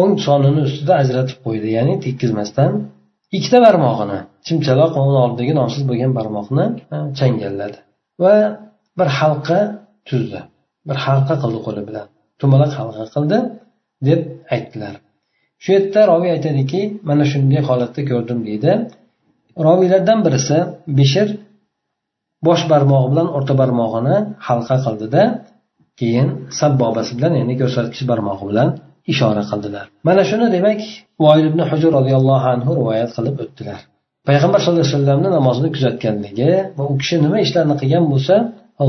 o'ng 0.00 0.14
sonini 0.26 0.60
ustida 0.68 0.94
ajratib 1.02 1.38
qo'ydi 1.46 1.68
ya'ni 1.76 1.94
tekkizmasdan 2.04 2.72
ikkita 3.36 3.58
barmog'ini 3.66 4.18
chimchaloq 4.46 4.90
va 4.96 5.02
uni 5.08 5.18
oldidagi 5.24 5.52
nomsiz 5.60 5.82
bo'lgan 5.90 6.12
barmoqni 6.18 6.64
changalladi 7.18 7.78
va 8.22 8.34
bir 8.98 9.08
halqa 9.18 9.58
tuzdi. 10.08 10.40
Bir 10.88 10.96
halqa 11.04 11.34
qildi 11.42 11.60
qo'li 11.66 11.82
bilan. 11.88 12.06
Dumaloq 12.40 12.72
halqa 12.80 13.04
qildi 13.14 13.38
deb 14.08 14.20
aytdilar. 14.54 14.94
Shu 15.62 15.68
yerda 15.76 16.00
roviy 16.12 16.30
aytadiki 16.36 16.80
mana 17.08 17.24
shunday 17.32 17.62
holatda 17.68 18.02
ko'rdim 18.10 18.38
deydi. 18.48 18.72
Roviylardan 19.66 20.18
birisi 20.26 20.58
bishir 20.98 21.28
bosh 22.46 22.64
barmog'i 22.72 23.08
bilan 23.12 23.28
o'rta 23.36 23.54
barmog'ini 23.60 24.16
halqa 24.48 24.76
qildida 24.84 25.22
keyin 26.00 26.28
sabbobasi 26.60 27.12
bilan 27.18 27.32
ya'ni 27.40 27.54
ko'rsatkich 27.60 28.04
barmog'i 28.10 28.44
bilan 28.50 28.68
ishora 29.12 29.42
qildilar. 29.50 29.86
Mana 30.08 30.22
shuni 30.30 30.46
demak 30.56 30.80
voil 31.24 31.44
ibn 31.50 31.60
hujur 31.70 31.90
roziyallohu 31.98 32.46
anhu 32.54 32.70
rivoyat 32.80 33.10
qilib 33.16 33.36
o'tdilar. 33.44 33.80
Payg'ambar 34.28 34.58
sallallohu 34.60 34.84
alayhi 34.86 34.96
vasallamni 34.96 35.28
namozini 35.38 35.68
kuzatganligi 35.76 36.50
va 36.78 36.84
u 36.92 36.94
kishi 37.00 37.16
nima 37.24 37.38
ishlarni 37.46 37.74
qilgan 37.80 38.04
bo'lsa 38.12 38.34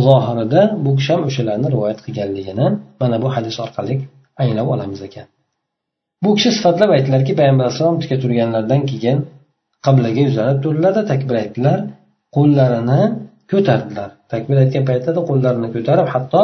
zohirida 0.07 0.61
bu 0.83 0.91
kishi 0.97 1.09
ham 1.13 1.21
o'shalarni 1.29 1.67
rivoyat 1.75 1.99
qilganligini 2.05 2.65
mana 3.01 3.15
bu 3.23 3.27
hadis 3.35 3.55
orqali 3.65 3.95
anglab 4.41 4.67
olamiz 4.75 5.01
ekan. 5.07 5.25
Bu 6.23 6.29
kishi 6.37 6.49
sifatlab 6.57 6.89
aytdilarki 6.95 7.31
payg'ambar 7.39 7.63
alayhisalom 7.67 7.97
tika 8.03 8.15
turganlaridan 8.23 8.81
keyin 8.91 9.17
qiblaga 9.85 10.21
yuzlanib 10.27 10.59
turdilarda 10.65 11.01
takbir 11.11 11.35
aytdilar 11.43 11.77
qo'llarini 12.35 13.01
ko'tardilar. 13.51 14.09
Takbir 14.31 14.55
aytgan 14.63 14.83
paytlarida 14.89 15.21
qo'llarini 15.29 15.69
ko'tarib 15.75 16.07
hatto 16.13 16.41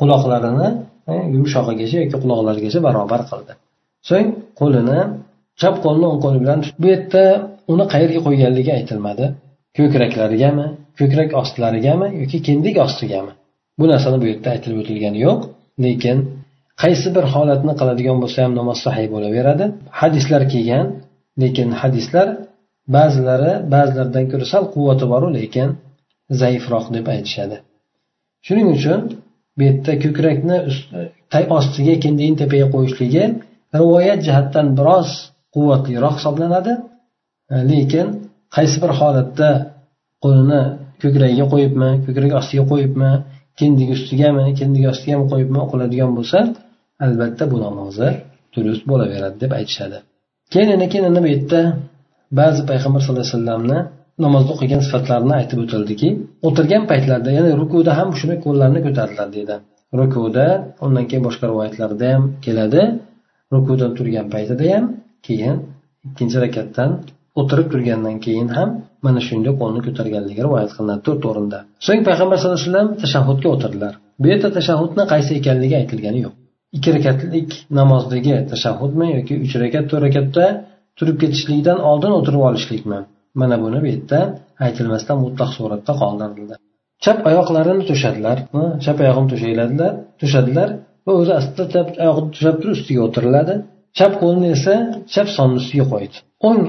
quloqlarini 0.00 0.68
e, 1.12 1.14
yumshog'igacha 1.34 1.96
yoki 2.02 2.16
quloqlarigacha 2.22 2.80
barobar 2.86 3.22
qildi. 3.30 3.52
So'ng 4.08 4.28
qo'lini 4.60 5.00
chap 5.60 5.74
qo'lni 5.84 6.06
o'ng 6.10 6.20
qo'li 6.24 6.38
bilan 6.44 6.58
bu 6.82 6.86
yerda 6.92 7.24
uni 7.72 7.84
qayerga 7.92 8.20
qo'yganligi 8.26 8.70
aytilmadi. 8.78 9.24
Ko'kraklarigami 9.78 10.66
ko'krak 10.98 11.30
ostlarigami 11.40 12.06
yoki 12.20 12.38
kindik 12.46 12.76
ostigami 12.86 13.32
bu 13.78 13.84
narsani 13.92 14.16
bu 14.22 14.26
yerda 14.32 14.48
aytilib 14.54 14.78
o'tilgani 14.82 15.18
yo'q. 15.26 15.40
Lekin 15.84 16.18
qaysi 16.82 17.08
bir 17.16 17.24
holatni 17.34 17.72
qiladigan 17.80 18.16
bo'lsa 18.22 18.38
ham 18.44 18.52
namoz 18.60 18.78
sahiy 18.86 19.08
bo'laveradi. 19.14 19.64
Hadislar 20.00 20.42
kelgan 20.52 20.86
lekin 21.42 21.68
hadislar 21.80 22.28
ba'zilari 22.96 23.52
ba'zilaridan 23.74 24.24
ko'ra 24.30 24.46
sal 24.52 24.64
quvvati 24.74 25.04
boru 25.12 25.28
lekin 25.38 25.68
zaifroq 26.40 26.86
deb 26.96 27.06
aytishadi. 27.14 27.56
Shuning 28.46 28.68
uchun 28.76 29.00
bu 29.56 29.62
yerda 29.68 29.92
ko'krakni 30.04 30.56
ostiga 31.58 31.94
kindikni 32.04 32.36
tepaga 32.42 32.66
qo'yishligi 32.74 33.24
rivoyat 33.78 34.20
jihatdan 34.26 34.66
biroz 34.78 35.08
quvvatliroq 35.54 36.14
hisoblanadi. 36.18 36.72
E, 37.52 37.54
lekin 37.70 38.06
qaysi 38.56 38.76
bir 38.82 38.92
holatda 39.00 39.50
qo'lini 40.24 40.62
ko'kragiga 41.02 41.46
qo'yibmi 41.52 41.90
ko'krak 42.06 42.32
ostiga 42.40 42.64
qo'yibmi 42.72 43.10
kindik 43.60 43.88
ustigami 43.96 44.44
kindik 44.60 44.84
ostigami 44.92 45.24
qo'yibmi 45.32 45.58
o'qiladigan 45.64 46.12
bo'lsa 46.18 46.38
albatta 47.04 47.44
bu 47.52 47.56
namozi 47.66 48.08
durust 48.54 48.84
bo'laveradi 48.90 49.36
deb 49.44 49.52
aytishadi. 49.58 49.98
Keyin 50.52 50.68
yana 50.74 50.86
keyin 50.92 51.16
bu 51.24 51.28
yerda 51.34 51.60
ba'zi 52.40 52.60
payg'ambar 52.70 53.00
sallallohu 53.02 53.26
alayhi 53.26 53.36
vasallamni 53.36 53.78
namozda 54.24 54.50
o'qigan 54.54 54.80
sifatlarini 54.86 55.34
aytib 55.40 55.58
o'tildiki 55.64 56.08
o'tirgan 56.48 56.82
paytlarida 56.90 57.30
ya'ni 57.38 57.50
rukuda 57.62 57.92
ham 57.98 58.08
shuni 58.20 58.36
qo'llarini 58.44 58.80
ko'tardilar 58.86 59.28
deydi. 59.36 59.56
Rukuda 60.00 60.46
undan 60.84 61.04
keyin 61.10 61.24
boshqa 61.28 61.44
rivoyatlarda 61.52 62.06
ham 62.14 62.22
keladi. 62.44 62.82
Rukudan 63.54 63.90
turgan 63.98 64.26
paytida 64.34 64.64
ham 64.74 64.84
keyin 65.26 65.56
ikkinchi 66.08 66.36
rakatdan 66.44 66.90
o'tirib 67.40 67.66
turgandan 67.72 68.16
keyin 68.26 68.48
ham 68.56 68.68
mana 69.06 69.20
shunday 69.28 69.52
qo'lni 69.60 69.80
ko'targanligi 69.86 70.40
rivoyat 70.46 70.70
qilinadi 70.76 71.02
to'rt 71.06 71.22
o'rinda. 71.30 71.58
So'ng 71.86 72.00
payg'ambar 72.08 72.36
sallallohu 72.38 72.60
alayhi 72.60 72.70
vasallam 72.70 72.88
tashahhudga 73.02 73.48
o'tirdilar. 73.54 73.92
Bu 74.20 74.26
yerda 74.32 74.48
tashahhudni 74.58 75.04
qaysi 75.12 75.30
ekanligi 75.40 75.74
aytilgani 75.82 76.20
yo'q. 76.26 76.34
Ikki 76.76 76.90
rakatlik 76.96 77.50
namozdagi 77.78 78.32
tashahhudmi 78.52 79.06
yoki 79.16 79.34
uch 79.44 79.54
rakat 79.62 79.84
to'rt 79.90 80.02
rakatda 80.06 80.44
turib 80.98 81.16
ketishlikdan 81.22 81.78
oldin 81.90 82.12
o'tirib 82.18 82.42
olishlikmi? 82.48 83.00
Mana 83.40 83.56
buni 83.64 83.78
bu 83.84 83.88
yerda 83.94 84.18
aytilmasdan 84.66 85.16
mutlaq 85.24 85.50
suratda 85.56 85.92
qoldirildi. 86.02 86.54
Chap 87.04 87.18
oyoqlarini 87.30 87.84
to'shadilar 87.90 88.38
chap 88.84 88.98
oyog'ini 89.04 89.28
to'shayladilar 89.32 89.92
to'shadilar 90.20 90.68
va 91.06 91.12
o'zi 91.20 91.32
aslida 91.40 91.64
chap 91.74 91.88
oyog'ini 92.02 92.28
to'shab 92.34 92.56
turib 92.60 92.74
ustiga 92.78 93.00
o'tiriladi. 93.06 93.54
Chap 93.98 94.12
qo'lni 94.22 94.46
esa 94.56 94.74
chap 95.14 95.28
sonni 95.36 95.56
ustiga 95.62 95.84
qo'ydi. 95.92 96.16
O'ng 96.48 96.62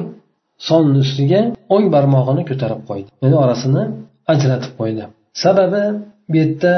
sonni 0.70 0.98
ustiga 1.06 1.42
o'ng 1.74 1.86
barmog'ini 1.96 2.44
ko'tarib 2.50 2.82
qo'ydi. 2.90 3.10
Ya'ni 3.24 3.38
orasini 3.44 3.84
ajratib 4.34 4.74
qo'ydi. 4.80 5.04
Sababi 5.44 5.84
bu 6.32 6.36
yerda 6.42 6.74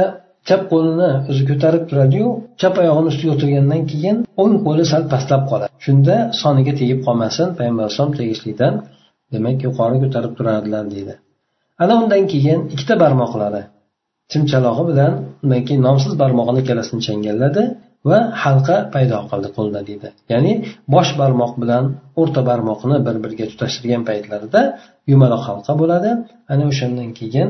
chap 0.48 0.62
qo'lini 0.72 1.10
o'zi 1.32 1.44
ko'tarib 1.50 1.84
turadiyu 1.90 2.28
chap 2.62 2.74
oyog'ini 2.82 3.08
ustiga 3.12 3.32
o'tirgandan 3.36 3.82
keyin 3.92 4.18
o'ng 4.42 4.56
qo'li 4.66 4.84
sal 4.92 5.04
pastlab 5.14 5.44
qoladi. 5.52 5.72
Shunda 5.86 6.16
soniga 6.42 6.74
tegib 6.82 7.00
qolmasin 7.08 7.48
payg'ambar 7.58 7.84
alayhisalom 7.86 8.14
tegishlikdan 8.20 8.74
demak 9.34 9.58
yuqori 9.68 9.98
ko'tarib 10.04 10.34
turardilar 10.38 10.86
deydi. 10.94 11.14
Ana 11.84 11.94
undan 12.02 12.24
keyin 12.34 12.60
ikkita 12.74 12.96
barmoqlari 13.04 13.62
chimchalog'i 14.32 14.84
bilan 14.90 15.14
undan 15.44 15.62
keyin 15.68 15.82
nomsiz 15.88 16.14
barmog'ini 16.22 16.60
ikkalasini 16.64 17.02
changalladi 17.08 17.64
va 18.10 18.20
halqa 18.44 18.76
paydo 18.94 19.18
qildi 19.32 19.50
qo'lda 19.58 19.80
deydi. 19.90 20.08
Ya'ni 20.32 20.54
bosh 20.94 21.12
barmoq 21.22 21.54
bilan 21.62 21.84
o'rta 22.22 22.42
barmoqni 22.50 22.98
bir 23.08 23.16
biriga 23.24 23.46
tutashtirgan 23.52 24.04
paytlarida 24.10 24.62
yumaloq 25.12 25.44
halqa 25.50 25.74
bo'ladi. 25.82 26.10
Ana 26.52 26.64
o'shandan 26.72 27.10
keyin 27.20 27.48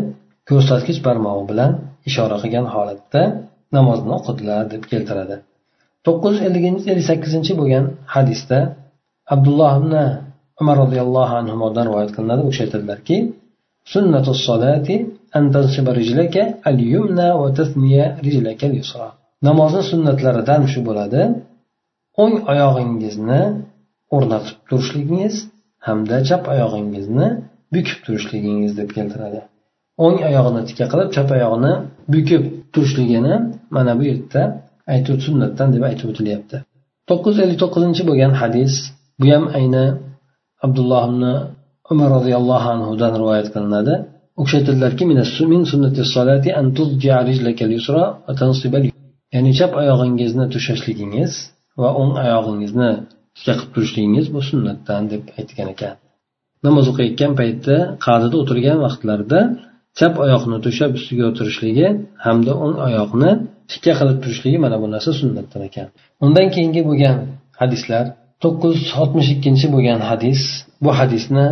ko'rsatkich 0.49 0.99
barmog'i 1.07 1.43
bilan 1.51 1.71
ishora 2.09 2.37
qilgan 2.43 2.65
holatda 2.75 3.21
namozni 3.75 4.11
o'qidilar 4.19 4.63
deb 4.73 4.83
keltiradi. 4.91 5.35
To'qqiz 6.05 6.33
yuz 6.35 6.43
elliginchi 6.47 6.85
ellik 6.93 7.05
sakkizinchi 7.11 7.53
bo'lgan 7.59 7.85
hadisda 8.15 8.59
abdulloh 9.33 9.71
ibn 9.79 9.93
umar 10.61 10.75
roziyallohu 10.83 11.33
anhudan 11.41 11.85
rivoyat 11.89 12.11
qilinadi. 12.15 12.41
O'sha 12.49 12.61
aytadilarki 12.65 13.17
sunnatu 13.93 14.31
solati 14.47 14.95
an 15.37 15.43
tansiba 15.55 15.91
rijlaka 15.99 16.43
al 16.69 16.77
yumna 16.93 17.27
va 17.41 17.47
tasniya 17.59 18.05
rijlaka 18.27 18.63
al 18.69 18.75
yusra 18.81 19.07
namozni 19.47 19.81
sunnatlaridan 19.91 20.61
shu 20.71 20.79
bo'ladi. 20.87 21.21
O'ng 22.23 22.35
oyog'ingizni 22.51 23.41
o'rnatib 24.15 24.57
turishligingiz 24.69 25.35
hamda 25.87 26.17
chap 26.29 26.43
oyog'ingizni 26.53 27.27
bukib 27.73 27.99
turishligingiz 28.05 28.71
deb 28.79 28.89
keltiradi. 28.97 29.41
O'ng 30.05 30.17
oyog'ini 30.29 30.61
tikka 30.69 30.85
qilib 30.91 31.09
chap 31.15 31.29
oyog'ini 31.37 31.73
bukib 32.13 32.43
turishligini 32.73 33.33
mana 33.75 33.91
bu 33.99 34.03
yerda 34.09 34.41
aytib 34.93 35.17
sunnatdan 35.25 35.69
deb 35.75 35.83
aytib 35.89 36.07
o'tilyapti. 36.11 36.57
To'qqiz 37.09 37.33
yuz 37.35 37.43
ellik 37.45 37.59
to'qqizinchi 37.63 38.03
bo'lgan 38.09 38.33
hadis 38.41 38.73
bu 39.19 39.25
ham 39.33 39.45
ayni 39.59 39.85
abdulloh 40.65 41.03
ibn 41.09 41.23
umar 41.91 42.09
roziyallohu 42.17 42.67
anhudan 42.75 43.11
rivoyat 43.21 43.47
qilinadi. 43.55 43.93
U 44.39 44.41
kishi 44.45 44.55
aytadilarki 44.59 45.03
ya'ni 49.35 49.51
chap 49.59 49.71
oyog'ingizni 49.81 50.45
to'shashligingiz 50.53 51.31
va 51.81 51.89
o'ng 52.01 52.13
oyog'ingizni 52.23 52.89
tika 53.37 53.53
qilib 53.57 53.71
turishligingiz 53.75 54.25
bu 54.35 54.41
sunnatdan 54.49 55.03
deb 55.11 55.23
aytgan 55.39 55.67
ekan. 55.73 55.93
Namoz 56.65 56.85
o'qiyotgan 56.91 57.31
paytda 57.39 57.75
qadida 58.05 58.35
o'tirgan 58.41 58.77
vaqtlarida 58.85 59.39
chap 59.99 60.13
oyoqni 60.25 60.57
to'shab 60.65 60.91
ustiga 60.99 61.23
o'tirishligi 61.29 61.87
hamda 62.25 62.51
o'ng 62.63 62.75
oyoqni 62.87 63.31
tikka 63.71 63.93
qilib 63.99 64.17
turishligi 64.23 64.57
mana 64.65 64.77
bu 64.81 64.87
narsa 64.93 65.11
sunnatdan 65.21 65.61
ekan. 65.69 65.87
Undan 66.25 66.47
keyingi 66.55 66.81
bo'lgan 66.89 67.17
hadislar 67.61 68.05
to'qqiz 68.42 68.74
yuz 68.82 68.92
oltmish 69.02 69.28
ikkinchi 69.34 69.66
bo'lgan 69.74 70.00
hadis 70.10 70.40
bu 70.84 70.90
hadisni 70.98 71.46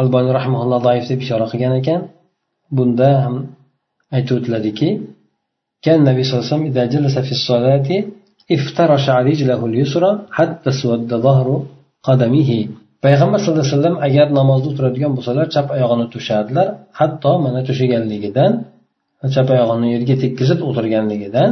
alboniy 0.00 0.32
rahmaulloh 0.38 0.80
zaif 0.88 1.04
deb 1.10 1.20
ishora 1.24 1.46
qilgan 1.52 1.74
ekan 1.80 2.00
bunda 2.76 3.08
ham 3.24 3.34
aytib 4.16 4.34
o'tiladiki 4.38 4.90
كان 5.84 5.96
النبي 6.02 6.22
صلى 6.24 6.34
الله 6.34 6.44
عليه 6.44 6.54
وسلم 6.54 6.66
إذا 6.70 6.84
جلس 6.94 7.14
في 7.26 7.32
الصلاة 7.38 7.88
افترش 8.56 9.06
رجله 9.28 9.60
اليسرى 9.70 10.10
حتى 10.36 10.70
سود 10.80 11.10
ظهر 11.26 11.48
قدمه 12.08 12.50
payg'ambar 13.04 13.38
sallallohu 13.40 13.64
alayhi 13.64 13.76
vasallam 13.76 13.96
agar 14.08 14.26
namozda 14.38 14.66
o'tiradigan 14.72 15.12
bo'lsalar 15.16 15.46
chap 15.54 15.66
oyog'ini 15.76 16.06
to'shardilar 16.14 16.66
hatto 17.00 17.32
mana 17.44 17.60
to'shaganligidan 17.68 18.52
chap 19.34 19.46
oyog'ini 19.54 19.86
yerga 19.94 20.14
tekkizib 20.22 20.58
o'tirganligidan 20.68 21.50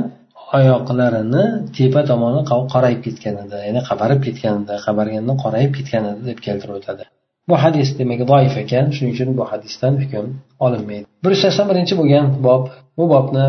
oyoqlarini 0.58 1.44
tepa 1.78 2.02
tomoni 2.12 2.42
qorayib 2.74 3.02
ketgan 3.06 3.36
edi. 3.44 3.58
Ya'ni 3.68 3.82
qabarib 3.90 4.22
ketgan 4.28 4.54
edi. 4.62 4.74
Qabarganda 4.86 5.34
qorayib 5.44 5.72
ketgan 5.78 6.04
edi 6.12 6.22
deb 6.30 6.40
keltirib 6.46 6.76
o'tadi 6.80 7.04
bu 7.50 7.56
hadis 7.64 7.90
demak 8.00 8.22
doif 8.32 8.56
ekan. 8.64 8.86
Shuning 8.96 9.14
uchun 9.16 9.30
bu 9.40 9.44
hadisdan 9.52 9.94
hukm 10.02 10.26
olinmaydi. 10.66 11.06
Bir 11.24 11.32
yuz 11.34 11.42
sakson 11.46 11.66
birinchi 11.72 11.94
bo'lgan 12.00 12.26
bob. 12.48 12.64
Bu 12.98 13.04
bobni 13.14 13.48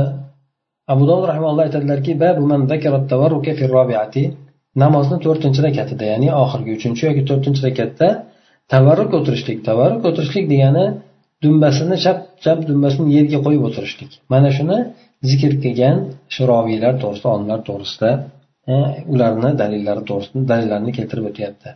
abu 0.93 1.03
dovud 1.11 1.25
rahimalloh 1.31 1.63
aytadilarki 1.67 2.13
namozni 4.83 5.19
to'rtinchi 5.25 5.61
rakatida 5.67 6.05
ya'ni 6.13 6.29
oxirgi 6.43 6.71
uchinchi 6.79 7.03
yoki 7.09 7.23
to'rtinchi 7.31 7.61
rakatda 7.69 8.09
tavarruk 8.73 9.11
o'tirishlik 9.19 9.59
tavarruk 9.69 10.03
o'tirishlik 10.11 10.47
degani 10.53 10.85
dumbasini 11.45 11.97
chap 12.05 12.19
chap 12.45 12.59
dumbasini 12.69 13.07
yerga 13.17 13.39
qo'yib 13.47 13.63
o'tirishlik. 13.69 14.11
Mana 14.33 14.51
shuni 14.57 14.79
zikr 15.31 15.53
qilgan 15.63 15.97
shuroviylar 16.35 16.95
to'g'risida 17.03 17.29
olimlar 17.35 17.61
to'g'risida 17.69 18.11
ularni 19.13 19.51
dalillari 19.61 20.03
to'g'risida 20.09 20.45
dalillarni 20.53 20.91
keltirib 20.99 21.25
o'tyapti. 21.31 21.69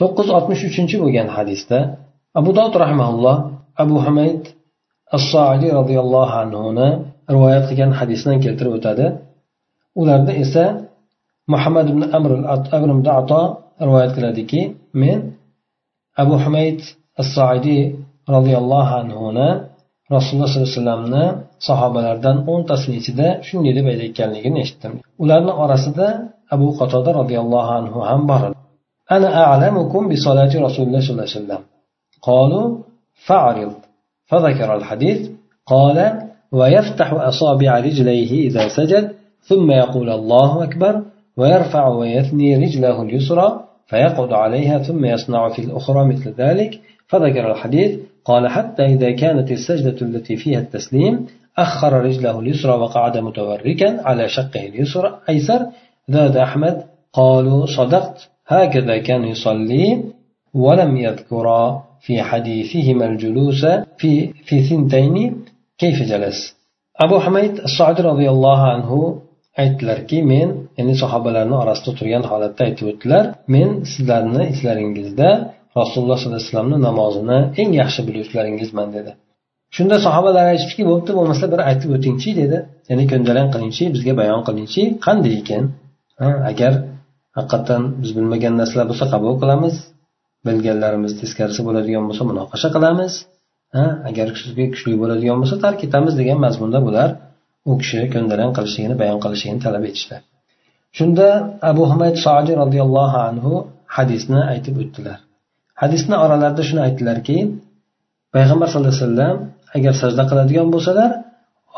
To'qqiz 0.00 0.26
yuz 0.26 0.36
oltmish 0.36 0.62
uchinchi 0.70 0.96
bo'lgan 1.02 1.28
hadisda 1.36 1.78
abu 2.40 2.50
dovud 2.58 2.74
rahmaulloh 2.84 3.36
abu 3.82 3.96
humayd 4.06 4.42
as 5.16 5.24
roziyallohu 5.78 6.34
anhuni 6.44 6.88
rivoyat 7.34 7.64
qilgan 7.70 7.92
hadisdan 8.00 8.36
keltirib 8.44 8.72
o'tadi. 8.78 9.06
Ularda 10.00 10.32
esa 10.44 10.64
muhammad 11.52 11.86
ibn 11.92 12.02
amr 12.16 12.30
ibn 12.96 13.06
ato 13.20 13.42
rivoyat 13.86 14.12
qiladiki 14.16 14.60
men 15.02 15.18
abu 16.22 16.34
humayd 16.44 16.78
as 17.20 17.30
roziyallohu 18.36 18.92
anhuni 19.02 19.48
rasululloh 20.16 20.48
sollallohu 20.50 20.70
alayhi 20.70 20.80
vasallamni 20.80 21.24
sahobalardan 21.68 22.36
o'ntasini 22.52 22.96
ichida 23.02 23.28
shunday 23.48 23.72
deb 23.78 23.86
aytayotganligini 23.92 24.58
eshitdim 24.64 24.92
ularni 25.22 25.52
orasida 25.64 26.06
abu 26.54 26.66
qatoda 26.80 27.10
roziyallohu 27.20 27.70
anhu 27.78 27.98
ham 28.10 28.22
bor 28.30 28.42
edi 29.16 29.28
أعلمكم 29.44 30.02
بصلاة 30.12 30.52
رسول 30.66 30.84
الله 30.86 31.00
صلى 31.04 31.12
الله 31.14 31.28
عليه 31.28 31.38
وسلم 31.40 31.62
قالوا 32.28 32.66
فاعرض 33.26 33.72
فذكر 34.30 34.68
الحديث 34.78 35.20
قال 35.66 35.98
ويفتح 36.58 37.08
أصابع 37.12 37.70
رجليه 37.78 38.32
إذا 38.48 38.64
سجد 38.68 39.04
ثم 39.48 39.70
يقول 39.70 40.08
الله 40.10 40.50
أكبر 40.64 40.94
ويرفع 41.36 41.88
ويثني 41.88 42.56
رجله 42.56 43.02
اليسرى 43.02 43.48
فيقعد 43.86 44.32
عليها 44.32 44.78
ثم 44.78 45.04
يصنع 45.04 45.48
في 45.48 45.58
الأخرى 45.58 46.04
مثل 46.04 46.34
ذلك. 46.38 46.80
فذكر 47.06 47.50
الحديث 47.50 47.98
قال 48.24 48.48
حتى 48.48 48.82
إذا 48.82 49.10
كانت 49.10 49.50
السجدة 49.50 50.06
التي 50.06 50.36
فيها 50.36 50.58
التسليم 50.58 51.26
أخر 51.58 51.92
رجله 51.92 52.40
اليسرى 52.40 52.72
وقعد 52.72 53.18
متوركا 53.18 54.02
على 54.08 54.28
شقه 54.28 54.66
اليسرى 54.66 55.18
أيسر 55.28 55.66
زاد 56.08 56.36
أحمد 56.36 56.84
قالوا 57.12 57.66
صدقت 57.66 58.28
هكذا 58.46 58.98
كان 58.98 59.24
يصلي 59.24 60.02
ولم 60.54 60.96
يذكر 60.96 61.78
في 62.00 62.22
حديثهما 62.22 63.06
الجلوس 63.06 63.66
في 63.98 64.32
في 64.44 64.62
ثنتين 64.62 65.44
كيف 65.78 66.02
جلس؟ 66.02 66.56
أبو 67.00 67.18
حميد 67.18 67.58
الصعد 67.58 68.00
رضي 68.00 68.28
الله 68.30 68.58
عنه 68.58 69.20
aytdilarki 69.56 70.22
men 70.22 70.63
ya'ni 70.78 70.94
sahobalarni 71.02 71.56
orasida 71.62 71.90
turgan 71.98 72.24
holatda 72.30 72.60
aytib 72.68 72.86
o'tdilar 72.92 73.24
men 73.54 73.68
sizlarni 73.92 74.42
ichlaringizda 74.52 75.28
rasululloh 75.78 76.16
sollallohu 76.20 76.38
alayhi 76.40 76.50
vasallamni 76.50 76.78
namozini 76.88 77.38
eng 77.60 77.70
yaxshi 77.80 78.00
biluvchilaringizman 78.08 78.88
dedi. 78.96 79.10
Shunda 79.76 79.96
sahobalar 80.06 80.44
aytishdiki 80.52 80.84
bo'pti 80.90 81.10
bo'lmasa 81.18 81.44
bir 81.52 81.60
aytib 81.70 81.90
o'tingchi 81.96 82.30
dedi. 82.40 82.56
Ya'ni 82.90 83.04
ko'ndalang 83.12 83.48
qilingchi 83.54 83.84
bizga 83.94 84.12
bayon 84.20 84.40
qilingchi 84.48 84.82
qanday 85.06 85.34
ekan? 85.42 85.64
Agar 86.50 86.72
haqiqatdan 87.38 87.82
biz 88.02 88.10
bilmagan 88.16 88.54
narsalar 88.60 88.86
bo'lsa 88.90 89.06
qabul 89.14 89.34
qilamiz 89.42 89.74
bilganlarimiz 90.46 91.12
teskarisi 91.20 91.60
bo'ladigan 91.68 92.04
bo'lsa 92.08 92.24
munoqasha 92.30 92.68
qilamiz 92.76 93.12
ha 93.76 93.84
agar 94.10 94.26
sizga 94.42 94.66
kuchli 94.72 94.94
bo'ladigan 95.02 95.36
bo'lsa 95.42 95.56
tark 95.64 95.80
etamiz 95.86 96.14
degan 96.20 96.38
mazmunda 96.46 96.78
bular 96.86 97.08
u 97.70 97.72
kishi 97.80 97.98
ko'ndalang 98.14 98.52
qilishligini 98.56 98.96
bayon 99.02 99.18
qilishligini 99.24 99.60
talab 99.66 99.84
etishdi. 99.90 100.16
Shunda 100.98 101.28
abu 101.70 101.82
humayd 101.90 102.16
soji 102.26 102.52
roziyallohu 102.62 103.18
anhu 103.28 103.52
hadisni 103.96 104.40
aytib 104.52 104.74
o'tdilar. 104.82 105.18
Hadisni 105.82 106.16
oralarida 106.24 106.62
shuni 106.68 106.80
aytdilarki 106.86 107.36
payg'ambar 108.34 108.66
sallallohu 108.72 108.94
alayhi 108.94 109.06
vasallam 109.08 109.36
agar 109.76 109.92
sajda 110.02 110.22
qiladigan 110.30 110.68
bo'lsalar 110.74 111.10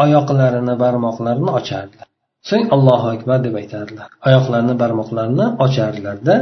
oyoqlarini 0.05 0.75
barmoqlarini 0.83 1.51
ochardilar. 1.59 2.07
So'ng 2.49 2.65
allohu 2.75 3.07
akbar 3.15 3.39
deb 3.47 3.55
aytardilar 3.63 4.09
oyoqlarini 4.29 4.75
barmoqlarini 4.83 5.47
ochardilarda 5.65 6.35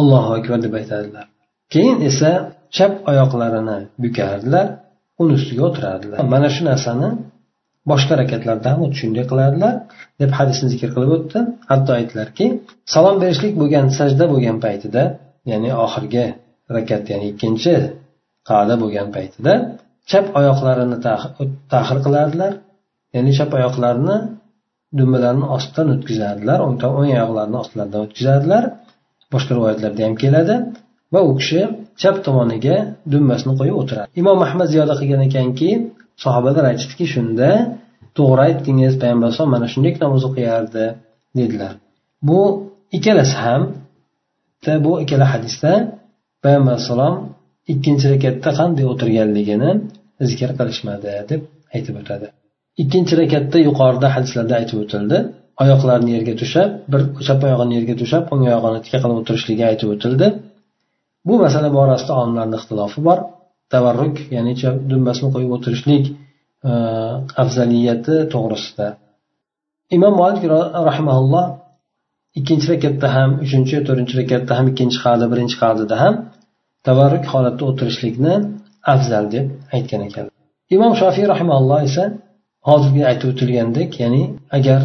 allohu 0.00 0.30
akbar 0.38 0.58
deb 0.66 0.74
aytardilar 0.80 1.26
keyin 1.72 1.96
esa 2.10 2.30
chap 2.76 2.92
oyoqlarini 3.10 3.78
bukardilar 4.04 4.66
uni 5.22 5.32
ustiga 5.38 5.62
o'tirardilar. 5.68 6.16
Mana 6.34 6.48
shu 6.54 6.62
narsani 6.70 7.08
boshqa 7.90 8.10
harakatlarda 8.16 8.68
ham 8.72 8.80
shunday 9.00 9.24
qiladilar 9.30 9.74
deb 10.20 10.30
hadisni 10.38 10.66
zikr 10.72 10.88
qilib 10.94 11.12
o'tdi 11.16 11.38
hatto 11.70 11.90
aytdilarki 11.98 12.46
salom 12.94 13.16
berishlik 13.22 13.52
bo'lgan 13.60 13.86
sajda 13.98 14.24
bo'lgan 14.32 14.56
paytida 14.64 15.02
ya'ni 15.50 15.70
oxirgi 15.84 16.24
rakat 16.76 17.04
ya'ni 17.12 17.26
ikkinchi 17.32 17.74
qada 18.50 18.74
bo'lgan 18.82 19.08
paytida 19.16 19.52
chap 20.10 20.26
oyoqlarini 20.38 20.98
tahir 21.72 21.98
qilardilar. 22.06 22.52
Ya'ni 23.14 23.32
chap 23.38 23.50
oyoqlarini 23.58 24.16
dumbalarni 24.98 25.46
ostidan 25.56 25.88
o'tkazardilar 25.94 26.58
o'ng 26.66 26.76
oyoqlarini 27.02 27.58
ostlaridan 27.62 28.00
o'tkazardilar 28.06 28.64
boshqa 29.32 29.52
rivoyatlarda 29.56 30.00
ham 30.06 30.14
keladi. 30.22 30.54
Va 31.14 31.20
u 31.28 31.30
kishi 31.40 31.60
chap 32.02 32.16
tomoniga 32.26 32.76
dumbasini 33.12 33.54
qo'yib 33.60 33.76
o'tiradi. 33.82 34.08
Imom 34.20 34.38
ahmad 34.46 34.68
ziyoda 34.72 34.94
qilgan 35.00 35.22
ekanki 35.28 35.70
sahobalar 36.24 36.64
aytishdiki 36.70 37.06
shunda 37.14 37.48
to'g'ri 38.18 38.40
aytdingiz 38.48 38.94
payg'ambar 39.02 39.26
alayhisalom 39.26 39.52
mana 39.56 39.66
shunday 39.72 39.92
namoz 40.04 40.22
o'qiyardi 40.28 40.84
dedilar. 41.38 41.72
Bu 42.28 42.40
ikkalasi 42.96 43.36
ham 43.44 43.62
bu 44.86 44.92
ikkala 45.04 45.26
hadisda 45.34 45.72
payg'ambar 46.44 46.72
alayhissalom 46.74 47.14
ikkinchi 47.72 48.06
rakatda 48.14 48.50
qanday 48.60 48.84
o'tirganligini 48.92 49.70
zikr 50.30 50.50
qilishmadi 50.58 51.08
deb 51.30 51.40
aytib 51.76 51.94
o'tadi. 52.00 52.26
Ikkinchi 52.82 53.14
rakatda 53.22 53.58
yuqorida 53.68 54.08
hadislarda 54.16 54.54
aytib 54.60 54.78
o'tildi. 54.84 55.18
Oyoqlarini 55.62 56.10
yerga 56.16 56.34
to'shab 56.40 56.68
bir 56.92 57.00
chap 57.26 57.40
oyog'ini 57.46 57.72
yerga 57.78 57.94
to'shab 58.02 58.24
o'ng 58.32 58.42
oyog'ini 58.48 58.78
tikka 58.84 58.98
qilib 59.02 59.18
o'tirishligi 59.22 59.64
aytib 59.70 59.88
o'tildi. 59.94 60.26
Bu 61.28 61.34
masala 61.44 61.68
borasida 61.78 62.12
olimlarni 62.20 62.56
ixtilofi 62.60 63.00
bor. 63.08 63.18
Tavarruk 63.72 64.16
ya'ni 64.36 64.52
dumbasini 64.90 65.28
qo'yib 65.34 65.50
o'tirishlik 65.56 66.04
e, 66.70 66.72
afzaliyati 67.42 68.14
to'g'risida. 68.34 68.86
Imom 69.96 70.14
molik 70.22 70.44
rahimaulloh 70.90 71.46
ikkinchi 72.38 72.66
rakatda 72.74 73.08
ham 73.16 73.30
uchinchi 73.44 73.76
to'rtinchi 73.86 74.14
rakatda 74.20 74.52
ham 74.58 74.66
ikkinchi 74.72 74.98
qalda 75.04 75.26
birinchi 75.32 75.56
qaldida 75.62 75.96
ham 76.02 76.14
tavarruk 76.86 77.24
holatda 77.32 77.62
o'tirishlikni 77.70 78.34
afzal 78.94 79.24
deb 79.34 79.46
aytgan 79.76 80.02
ekan. 80.08 80.26
Imom 80.76 80.92
shofiy 81.00 81.24
rahimalloh 81.32 81.80
esa 81.88 82.04
hozirgi 82.68 83.02
aytib 83.10 83.28
o'tilgandek 83.32 83.90
ya'ni 84.02 84.22
agar 84.58 84.80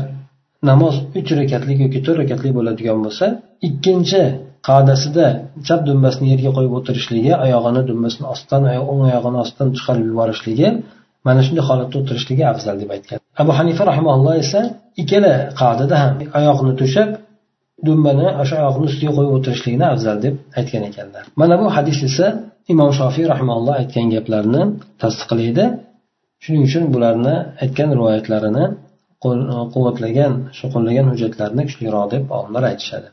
namoz 0.70 0.96
uch 1.20 1.30
rakatlik 1.40 1.78
yoki 1.86 2.00
to'rt 2.06 2.18
rakatlik 2.24 2.54
bo'ladigan 2.58 2.98
bo'lsa 3.06 3.26
ikkinchi 3.68 4.22
qadasida 4.68 5.26
chap 5.68 5.80
dumbasini 5.88 6.28
yerga 6.34 6.52
qo'yib 6.58 6.74
o'tirishligi 6.80 7.32
oyog'ini 7.46 7.82
dumbasini 7.90 8.26
ostidan 8.34 8.64
o'ng 8.92 9.02
oyog'ini 9.08 9.38
ostidan 9.44 9.70
chiqarib 9.78 10.06
yuborishligi 10.12 10.68
mana 11.28 11.42
shunday 11.46 11.64
holatda 11.70 11.96
o'tirishligi 12.02 12.44
afzal 12.54 12.76
deb 12.82 12.90
aytgan. 12.96 13.18
Abu 13.42 13.52
hanifa 13.60 13.84
rahimalloh 13.92 14.34
esa 14.44 14.62
ikkala 15.02 15.34
qadada 15.62 15.96
ham 16.04 16.14
oyoqni 16.40 16.74
to'shab 16.82 17.10
dumbani 17.88 18.28
o'sha 18.42 18.56
oyoqni 18.62 18.86
ustiga 18.92 19.12
qo'yib 19.18 19.34
o'tirishlikni 19.38 19.86
afzal 19.94 20.18
deb 20.26 20.36
aytgan 20.60 20.84
ekanlar. 20.90 21.24
Mana 21.42 21.56
bu 21.62 21.66
hadis 21.76 22.00
esa 22.10 22.28
imom 22.74 22.92
shofiy 23.00 23.26
rahimalloh 23.34 23.74
aytgan 23.82 24.08
gaplarni 24.16 24.62
tasdiqlaydi. 25.02 25.66
Shuning 26.44 26.64
uchun 26.68 26.84
bularni 26.94 27.36
aytgan 27.64 27.90
rivoyatlarini 27.98 28.66
quvvatlagan 29.74 30.34
shu 30.58 30.66
qo'llagan 30.74 31.06
hujjatlarni 31.12 31.62
kuchliroq 31.70 32.06
deb 32.14 32.24
olimlar 32.38 32.64
aytishadi. 32.72 33.08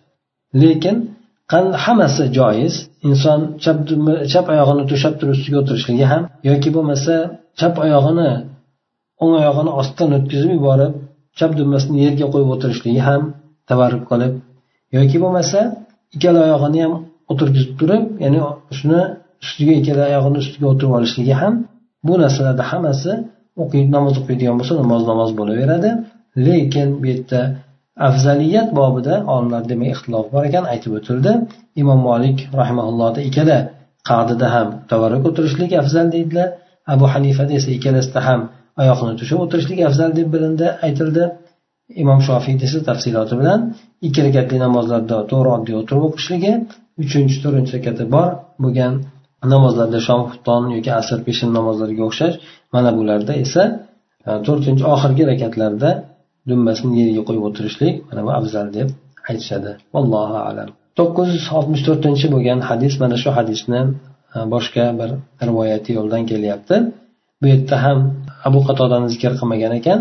Lekin 0.63 0.97
hammasi 1.85 2.25
joiz. 2.39 2.75
Inson 3.09 3.41
chap 3.63 3.77
chap 4.33 4.47
oyog'ini 4.55 4.85
to'shab 4.91 5.15
turib 5.19 5.35
ustiga 5.37 5.57
o'tirishligi 5.63 6.07
ham 6.13 6.23
yoki 6.49 6.69
bo'lmasa 6.77 7.15
chap 7.61 7.75
oyog'ini 7.85 8.31
o'ng 9.23 9.35
oyog'ini 9.41 9.71
ostidan 9.81 10.11
o'tkazib 10.19 10.51
yuborib 10.59 10.93
chap 11.39 11.51
dumbasini 11.59 11.99
yerga 12.05 12.27
qo'yib 12.33 12.51
o'tirishligi 12.55 13.03
ham 13.09 13.23
tavarruk 13.69 14.05
qilib 14.11 14.33
yoki 14.97 15.17
bo'lmasa 15.23 15.59
ikkala 16.15 16.39
oyog'ini 16.47 16.79
ham 16.85 16.93
o'tirgizib 17.33 17.73
turib 17.81 18.05
ya'ni 18.25 18.39
shuni 18.79 19.01
ustiga 19.45 19.73
ikkala 19.81 20.03
oyog'ini 20.11 20.39
ustiga 20.45 20.67
o'tirib 20.73 20.93
olishligi 20.99 21.35
ham 21.43 21.55
bu 22.07 22.13
narsalarda 22.23 22.65
hammasi 22.73 23.13
namoz 23.97 24.15
o'qiydigan 24.21 24.55
bo'lsa 24.59 24.73
namoz 24.83 25.03
namoz 25.11 25.31
bo'laveradi. 25.39 25.91
Lekin 26.47 26.89
bu 27.01 27.05
yerda 27.11 27.41
afzaliyat 28.09 28.69
bobida 28.79 29.15
olimlar 29.35 29.63
demak 29.73 29.91
ixtilof 29.95 30.27
bor 30.35 30.43
ekan 30.51 30.65
aytib 30.73 30.93
o'tildi. 30.99 31.33
Imom 31.83 32.01
molik 32.09 32.39
rahimaullohda 32.61 33.21
ikkala 33.29 33.59
qadida 34.11 34.47
ham 34.55 34.69
tavarruk 34.91 35.23
o'tirishlik 35.31 35.73
afzal 35.83 36.07
deydilar. 36.15 36.49
Abu 36.95 37.07
hanifada 37.13 37.53
esa 37.59 37.71
ikkalasida 37.77 38.21
ham 38.29 38.41
oyoqni 38.83 39.13
tushib 39.21 39.39
o'tirishlik 39.45 39.81
afzal 39.89 40.11
deb 40.19 40.29
bilindi 40.35 40.67
aytildi. 40.87 41.25
Imom 42.03 42.21
shofiyda 42.29 42.65
esa 42.69 42.79
tafsiloti 42.89 43.35
bilan 43.41 43.61
ikki 44.07 44.21
rakatli 44.27 44.57
namozlarda 44.67 45.17
to'g'ri 45.31 45.51
oddiy 45.57 45.75
o'tirib 45.81 46.05
o'qishligi 46.09 46.53
uchinchi 47.05 47.37
to'rtinchi 47.45 47.73
rakati 47.79 48.05
bor 48.15 48.29
bo'lgan 48.65 48.95
namozlarda 49.55 49.99
shom 50.07 50.21
xufton 50.31 50.63
yoki 50.77 50.91
asr 51.01 51.19
peshin 51.27 51.51
namozlariga 51.59 52.05
o'xshash. 52.09 52.37
Mana 52.75 52.91
bularda 52.99 53.33
esa 53.45 53.63
e, 54.29 54.31
to'rtinchi 54.47 54.85
oxirgi 54.95 55.25
rakatlarda 55.33 55.91
dumbasini 56.48 56.92
yerga 57.00 57.22
qo'yib 57.29 57.44
o'tirishlik 57.48 57.94
mana 58.09 58.20
bu 58.26 58.31
afzal 58.38 58.66
deb 58.79 58.88
aytishadi. 59.31 59.70
Allohu 59.98 60.38
alam. 60.48 60.68
To'qqiz 60.98 61.29
yuz 61.37 61.46
oltmish 61.59 61.83
to'rtinchi 61.88 62.26
bo'lgan 62.35 62.59
hadis 62.68 62.94
mana 63.03 63.16
shu 63.22 63.31
hadisni 63.38 63.81
e, 64.37 64.38
boshqa 64.55 64.85
bir 65.00 65.11
rivoyati 65.48 65.90
yo'ldan 65.98 66.22
kelyapti. 66.31 66.76
Bu 67.40 67.46
yerda 67.53 67.76
ham 67.85 67.98
abu 68.48 68.61
qatodani 68.68 69.09
zikr 69.14 69.33
qilmagan 69.40 69.72
ekan 69.81 70.00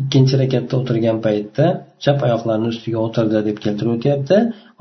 ikkinchi 0.00 0.34
rakatda 0.42 0.74
o'tirgan 0.80 1.18
paytda 1.26 1.64
chap 2.04 2.18
oyoqlarini 2.26 2.68
ustiga 2.72 2.98
o'tirdi 3.06 3.38
deb 3.48 3.56
keltirib 3.64 3.92
o'tyapti. 3.96 4.36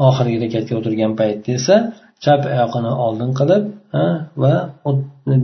Oxirgi 0.08 0.38
rakatga 0.46 0.74
o'tirgan 0.80 1.14
paytda 1.20 1.50
esa 1.60 1.76
chap 2.24 2.42
oyog'ini 2.54 2.92
oldin 3.06 3.32
qilib 3.40 3.64
e, 4.02 4.04
va 4.44 4.54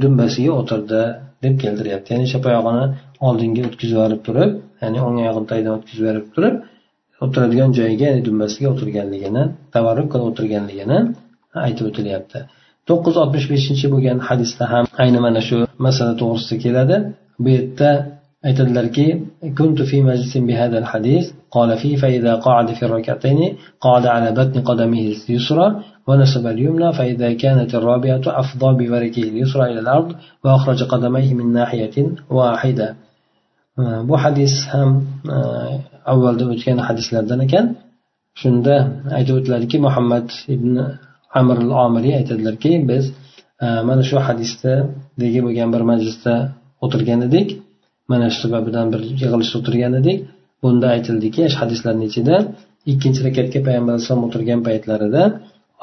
dumbasiga 0.04 0.52
o'tirdi 0.62 1.04
deb 1.45 1.55
keltiryapti 1.63 2.09
ya'ni 2.15 2.27
chap 2.33 2.45
oyog'ini 2.51 2.85
oldinga 3.29 3.63
o'tkazib 3.69 3.95
yuborib 3.97 4.21
turib 4.27 4.51
ya'ni 4.83 4.99
o'ng 5.07 5.17
oyog'ini 5.23 5.47
tagidan 5.53 5.73
o'tkazib 5.79 6.03
yuborib 6.03 6.27
turib 6.35 6.55
o'tiradigan 7.25 7.71
joyiga 7.79 8.05
ya'ni 8.11 8.23
dumbasiga 8.29 8.69
o'tirganligini 8.75 9.43
tavarruk 9.75 10.09
qilib 10.13 10.27
o'tirganligini 10.31 10.99
aytib 11.67 11.85
o'tilyapti 11.91 12.39
to'qqiz 12.89 13.15
yuz 13.15 13.23
oltmish 13.23 13.47
beshinchi 13.55 13.87
bo'lgan 13.95 14.19
hadisda 14.29 14.65
ham 14.73 14.85
ayni 15.03 15.19
mana 15.27 15.41
shu 15.49 15.57
masala 15.87 16.13
to'g'risida 16.23 16.57
keladi 16.65 16.97
bu 17.43 17.49
yerda 17.57 17.91
aytadilarki 18.49 19.07
كنت 19.59 19.79
في 19.83 19.97
مجلس 20.03 20.37
بهذا 20.49 20.79
الحديث 20.83 21.25
قال 21.57 21.71
فيه 21.81 21.97
فإذا 22.03 22.33
قعد 22.47 22.69
في 22.79 22.83
الركعتين 22.89 23.41
قعد 23.81 24.05
على 24.15 24.29
بطن 24.39 24.61
قدمه 24.71 25.05
اليسرى 25.15 25.67
ونسب 26.09 26.45
اليمنى 26.55 26.89
فإذا 26.99 27.29
كانت 27.43 27.71
الرابعة 27.79 28.25
أفضى 28.43 28.69
بوركه 28.81 29.23
اليسرى 29.33 29.65
إلى 29.71 29.81
الأرض 29.85 30.09
وأخرج 30.45 30.81
قدميه 30.83 31.35
من 31.35 31.47
ناحية 31.53 31.97
واحدة 32.31 32.89
bu 33.79 34.15
hadis 34.25 34.53
ham 34.73 34.91
avvalda 36.13 36.45
o'tgan 36.53 36.79
hadislardan 36.89 37.41
ekan 37.47 37.67
shunda 38.41 38.75
aytib 39.19 39.35
o'tiladiki 39.39 39.77
muhammad 39.87 40.27
ibn 40.55 40.73
amr 41.41 41.57
al 41.65 41.73
omiriy 41.85 42.15
aytadilarki 42.21 42.73
biz 42.91 43.05
mana 43.89 44.03
shu 44.09 44.17
hadisdagi 44.29 45.41
bo'lgan 45.47 45.69
bir 45.75 45.83
majlisda 45.91 46.35
o'tirgan 46.85 47.21
edik 47.29 47.49
mana 48.13 48.27
shu 48.33 48.39
sababidan 48.45 48.87
bir 48.93 49.01
yig'ilishda 49.11 49.57
o'tirgan 49.61 49.93
edik 50.01 50.19
bunda 50.63 50.87
aytildiki 50.95 51.43
hadislarni 51.61 52.05
ichida 52.11 52.37
ikkinchi 52.93 53.21
rakatga 53.29 53.59
payg'ambar 53.67 53.93
alayhisalom 53.95 54.23
o'tirgan 54.29 54.61
paytlarida 54.69 55.23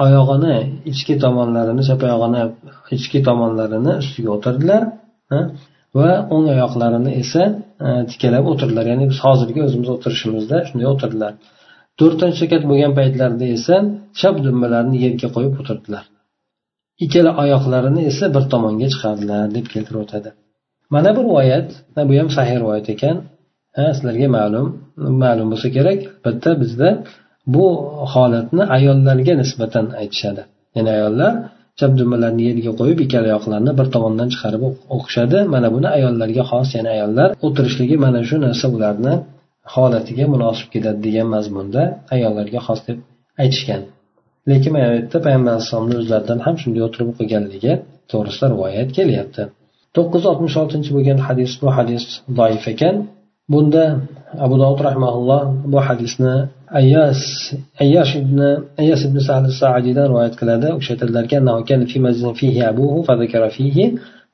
oyog'ini 0.04 0.56
ichki 0.92 1.14
tomonlarini 1.24 1.82
chap 1.88 2.00
oyog'ini 2.08 2.42
ichki 2.96 3.18
tomonlarini 3.28 3.92
ustiga 4.02 4.30
o'tirdilar 4.36 4.82
va 5.98 6.10
o'ng 6.34 6.46
oyoqlarini 6.54 7.12
esa 7.22 7.42
e, 7.86 7.88
tikalab 8.10 8.44
o'tirdilar. 8.52 8.84
Ya'ni 8.92 9.04
biz 9.10 9.18
hozirgi 9.26 9.60
o'zimiz 9.66 9.88
o'tirishimizda 9.94 10.56
shunday 10.68 10.88
o'tirdilar. 10.94 11.32
To'rtinchi 12.00 12.40
rakat 12.44 12.62
bo'lgan 12.70 12.92
paytlarida 12.98 13.46
esa 13.56 13.76
chap 14.20 14.34
dumbalarini 14.46 14.98
yerga 15.04 15.28
qo'yib 15.36 15.54
o'tirdilar. 15.60 16.04
Ikkala 17.04 17.30
oyoqlarini 17.42 18.02
esa 18.10 18.26
bir 18.34 18.44
tomonga 18.52 18.88
chiqardilar 18.94 19.42
deb 19.56 19.66
keltirib 19.72 20.00
o'tadi. 20.04 20.30
Mana 20.94 21.10
bu 21.16 21.20
rivoyat 21.28 21.68
bu 22.08 22.12
ham 22.20 22.28
sahih 22.36 22.56
rivoyat 22.62 22.88
ekan 22.94 23.16
sizlarga 23.96 24.28
ma'lum 24.38 24.66
ma'lum 25.22 25.46
bo'lsa 25.52 25.68
kerak 25.76 26.00
albatta 26.08 26.50
bizda 26.62 26.88
bu 27.54 27.66
holatni 28.12 28.62
ayollarga 28.76 29.34
nisbatan 29.42 29.86
aytishadi. 30.00 30.42
Ya'ni 30.76 30.90
ayollar 30.96 31.32
chap 31.78 31.92
dumbalarni 31.98 32.42
yerga 32.48 32.72
qo'yib 32.80 32.98
ikkala 33.04 33.26
oyoqlarini 33.30 33.72
bir 33.78 33.86
tomondan 33.94 34.28
chiqarib 34.32 34.62
o'qishadi. 34.96 35.38
Mana 35.54 35.68
buni 35.74 35.88
ayollarga 35.96 36.42
xos 36.50 36.68
ya'ni 36.76 36.90
ayollar 36.96 37.28
o'tirishligi 37.46 37.96
mana 38.04 38.20
shu 38.28 38.36
narsa 38.46 38.66
ularni 38.76 39.14
holatiga 39.74 40.24
munosib 40.34 40.68
keladi 40.74 41.00
degan 41.06 41.28
mazmunda 41.34 41.82
ayollarga 42.14 42.60
xos 42.66 42.80
deb 42.88 42.98
aytishgan. 43.42 43.82
Lekin 44.50 44.70
mana 44.74 44.86
bu 44.90 44.94
yerda 44.98 45.18
payg'ambar 45.26 45.50
alayhissalomni 45.54 45.96
o'zlaridan 46.02 46.38
ham 46.46 46.54
shunday 46.62 46.82
o'tirib 46.88 47.08
o'qiganligi 47.12 47.72
to'g'risida 48.10 48.46
rivoyat 48.54 48.88
kelyapti. 48.98 49.42
To'qqiz 49.96 50.22
yuz 50.22 50.30
oltmish 50.30 50.56
oltinchi 50.62 50.90
bo'lgan 50.96 51.18
hadis 51.26 51.52
bu 51.62 51.68
hadis 51.76 52.04
doif 52.38 52.64
ekan. 52.72 52.96
Bunda 53.52 53.84
abu 54.44 54.54
dovud 54.62 54.80
rahmaulloh 54.88 55.42
bu 55.72 55.78
hadisni 55.88 56.34
ayyas 56.80 57.20
ayyash 57.82 58.12
ibn 58.22 58.38
ayyas 58.82 59.00
ibn 59.08 59.18
sal 59.28 59.44
saadiydan 59.62 60.06
rivoyat 60.10 60.34
qiladi 60.40 60.68
o'sha 60.78 60.90
aytadilarki 60.94 61.36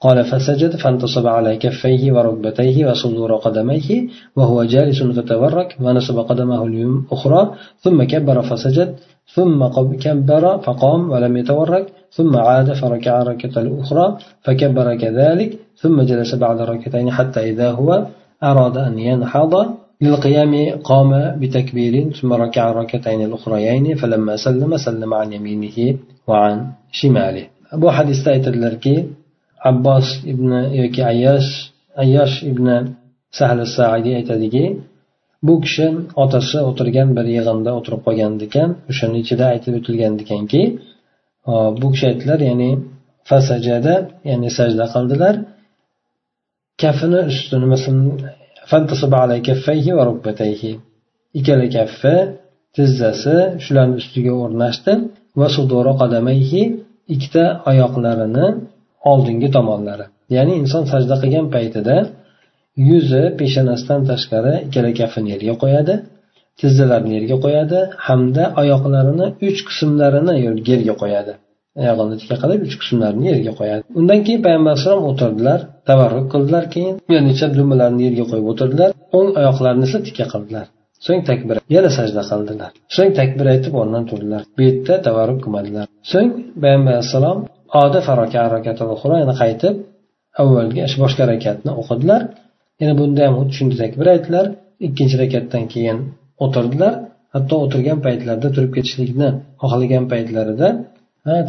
قال 0.01 0.25
فسجد 0.25 0.77
فانتصب 0.77 1.27
على 1.27 1.57
كفيه 1.57 2.12
وركبتيه 2.12 2.87
وصدور 2.87 3.37
قدميه 3.37 3.88
وهو 4.37 4.64
جالس 4.64 5.03
فتورك 5.03 5.77
ونصب 5.81 6.18
قدمه 6.18 6.61
الأخرى 6.66 7.51
ثم 7.85 8.03
كبر 8.03 8.42
فسجد 8.42 8.94
ثم 9.35 9.66
كبر 10.05 10.59
فقام 10.59 11.11
ولم 11.11 11.37
يتورك 11.37 11.87
ثم 12.16 12.37
عاد 12.37 12.72
فركع 12.72 13.22
الركعة 13.22 13.62
الأخرى 13.62 14.16
فكبر 14.44 14.96
كذلك 14.96 15.59
ثم 15.77 16.03
جلس 16.03 16.35
بعد 16.35 16.61
الركعتين 16.61 17.11
حتى 17.11 17.40
إذا 17.51 17.70
هو 17.70 18.07
أراد 18.42 18.77
أن 18.77 18.99
ينحض 18.99 19.55
للقيام 20.06 20.54
قام 20.89 21.12
بتكبير 21.41 21.93
ثم 22.17 22.32
ركع 22.43 22.63
الركعتين 22.71 23.21
الأخريين 23.28 23.86
فلما 24.02 24.36
سلم 24.45 24.71
سلم 24.88 25.12
عن 25.13 25.34
يمينه 25.34 25.78
وعن 26.28 26.56
شماله 27.00 27.45
bu 27.82 27.88
hadisda 27.97 28.30
aytadilarki 28.36 28.95
abbos 29.69 30.08
ibn 30.32 30.52
yoki 30.82 31.02
ayyosh 31.12 31.50
ayyosh 32.04 32.36
ibn 32.52 32.67
sahl 33.39 33.60
saidiy 33.78 34.15
aytadiki 34.19 34.65
bu 35.47 35.54
kishi 35.63 35.88
otasi 36.24 36.58
o'tirgan 36.69 37.10
bir 37.17 37.26
yig'inda 37.36 37.71
o'tirib 37.80 38.02
qolgan 38.08 38.34
ekan 38.47 38.69
o'shani 38.91 39.17
ichida 39.24 39.45
aytib 39.54 39.74
o'tilgan 39.80 40.13
ekanki 40.24 40.62
bu 41.82 41.88
kishi 41.93 42.06
aytdilar 42.12 42.39
ya'ni 42.50 42.69
fasajada 43.30 43.95
ya'ni 44.30 44.50
sajda 44.58 44.86
qildilar 44.93 45.36
kafini 46.82 47.19
ustini 47.32 47.67
ikkala 51.38 51.66
kaffi 51.76 52.14
tizzasi 52.76 53.37
shularni 53.64 53.96
ustiga 54.02 54.33
o'rnashdi 54.42 54.92
va 55.40 55.46
ikkita 57.14 57.44
oyoqlarini 57.70 58.46
oldingi 59.11 59.48
tomonlari. 59.57 60.07
Ya'ni 60.37 60.55
inson 60.62 60.85
sajda 60.92 61.14
qilgan 61.22 61.46
paytida 61.55 61.96
yuzi 62.88 63.22
peshonasidan 63.40 64.00
tashqari 64.11 64.55
ikkala 64.66 64.90
kaffini 65.00 65.29
yerga 65.35 65.55
qo'yadi 65.62 65.94
tizzalarini 66.61 67.12
yerga 67.18 67.37
qo'yadi 67.44 67.79
hamda 68.07 68.44
oyoqlarini 68.61 69.26
uch 69.48 69.61
qismlarini 69.68 70.35
yerga 70.70 70.94
qo'yadi. 71.02 71.33
Oyog'ini 71.81 72.17
tikka 72.21 72.37
qilib 72.43 72.61
uch 72.67 72.77
qismlarini 72.83 73.27
yerga 73.33 73.53
qo'yadi. 73.61 73.83
Undan 73.99 74.21
keyin 74.27 74.41
payg'ambar 74.47 74.73
alayhisalom 74.75 75.05
o'tirdilar 75.11 75.61
tavarruk 75.89 76.27
qildilar 76.35 76.64
keyin. 76.74 76.95
Yana 77.14 77.27
necha 77.31 77.47
dumalarini 77.59 78.03
yerga 78.07 78.24
qo'yib 78.31 78.47
o'tirdilar 78.53 78.91
o'ng 79.18 79.31
oyoqlarini 79.41 79.85
esa 79.89 79.99
tikka 80.07 80.27
qildilar. 80.35 80.66
So'ng 81.07 81.22
takbir 81.31 81.57
yana 81.77 81.91
sajda 81.99 82.22
qildilar. 82.31 82.70
So'ng 82.97 83.11
takbir 83.20 83.47
aytib 83.55 83.72
o'rnidan 83.81 84.05
turdilar. 84.11 84.43
Bu 84.57 84.61
yerda 84.68 84.95
tavarruk 85.07 85.39
qilmadilar. 85.45 85.87
So'ng 86.12 86.29
payg'ambar 86.62 86.93
alayhissalom 86.97 87.39
yana 89.22 89.35
qaytib 89.43 89.74
avvalgi 90.43 90.81
boshqa 91.05 91.24
rakatni 91.33 91.72
o'qidilar. 91.81 92.20
Yana 92.81 92.95
bunda 93.01 93.20
ham 93.27 93.35
xuddi 93.39 93.55
shunday 93.59 93.79
takbir 93.85 94.07
aytdilar. 94.14 94.47
Ikkinchi 94.87 95.16
rakatdan 95.22 95.64
keyin 95.72 95.99
o'tirdilar. 96.45 96.93
Hatto 97.35 97.55
o'tirgan 97.64 97.99
paytlarida 98.07 98.49
turib 98.57 98.72
ketishlikni 98.77 99.29
xohlagan 99.62 100.05
paytlarida 100.12 100.68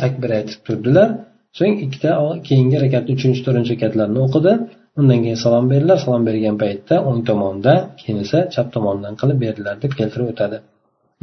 takbir 0.03 0.29
aytib 0.39 0.59
turdilar. 0.67 1.09
So'ng 1.57 1.75
ikkita 1.85 2.11
keyingi 2.47 2.77
rakatni 2.85 3.11
uchinchi 3.17 3.41
to'rtinchi 3.45 3.71
rakatlarni 3.75 4.19
o'qidi. 4.25 4.53
Undan 4.99 5.19
keyin 5.23 5.39
salom 5.45 5.65
berdilar. 5.73 5.97
Salom 6.05 6.23
bergan 6.29 6.55
paytda 6.63 6.95
o'ng 7.09 7.21
tomonda 7.29 7.73
keyin 7.99 8.17
esa 8.25 8.39
chap 8.53 8.67
tomondan 8.75 9.13
qilib 9.21 9.37
berdilar 9.45 9.75
deb 9.83 9.91
keltirib 9.99 10.27
o'tadi. 10.33 10.57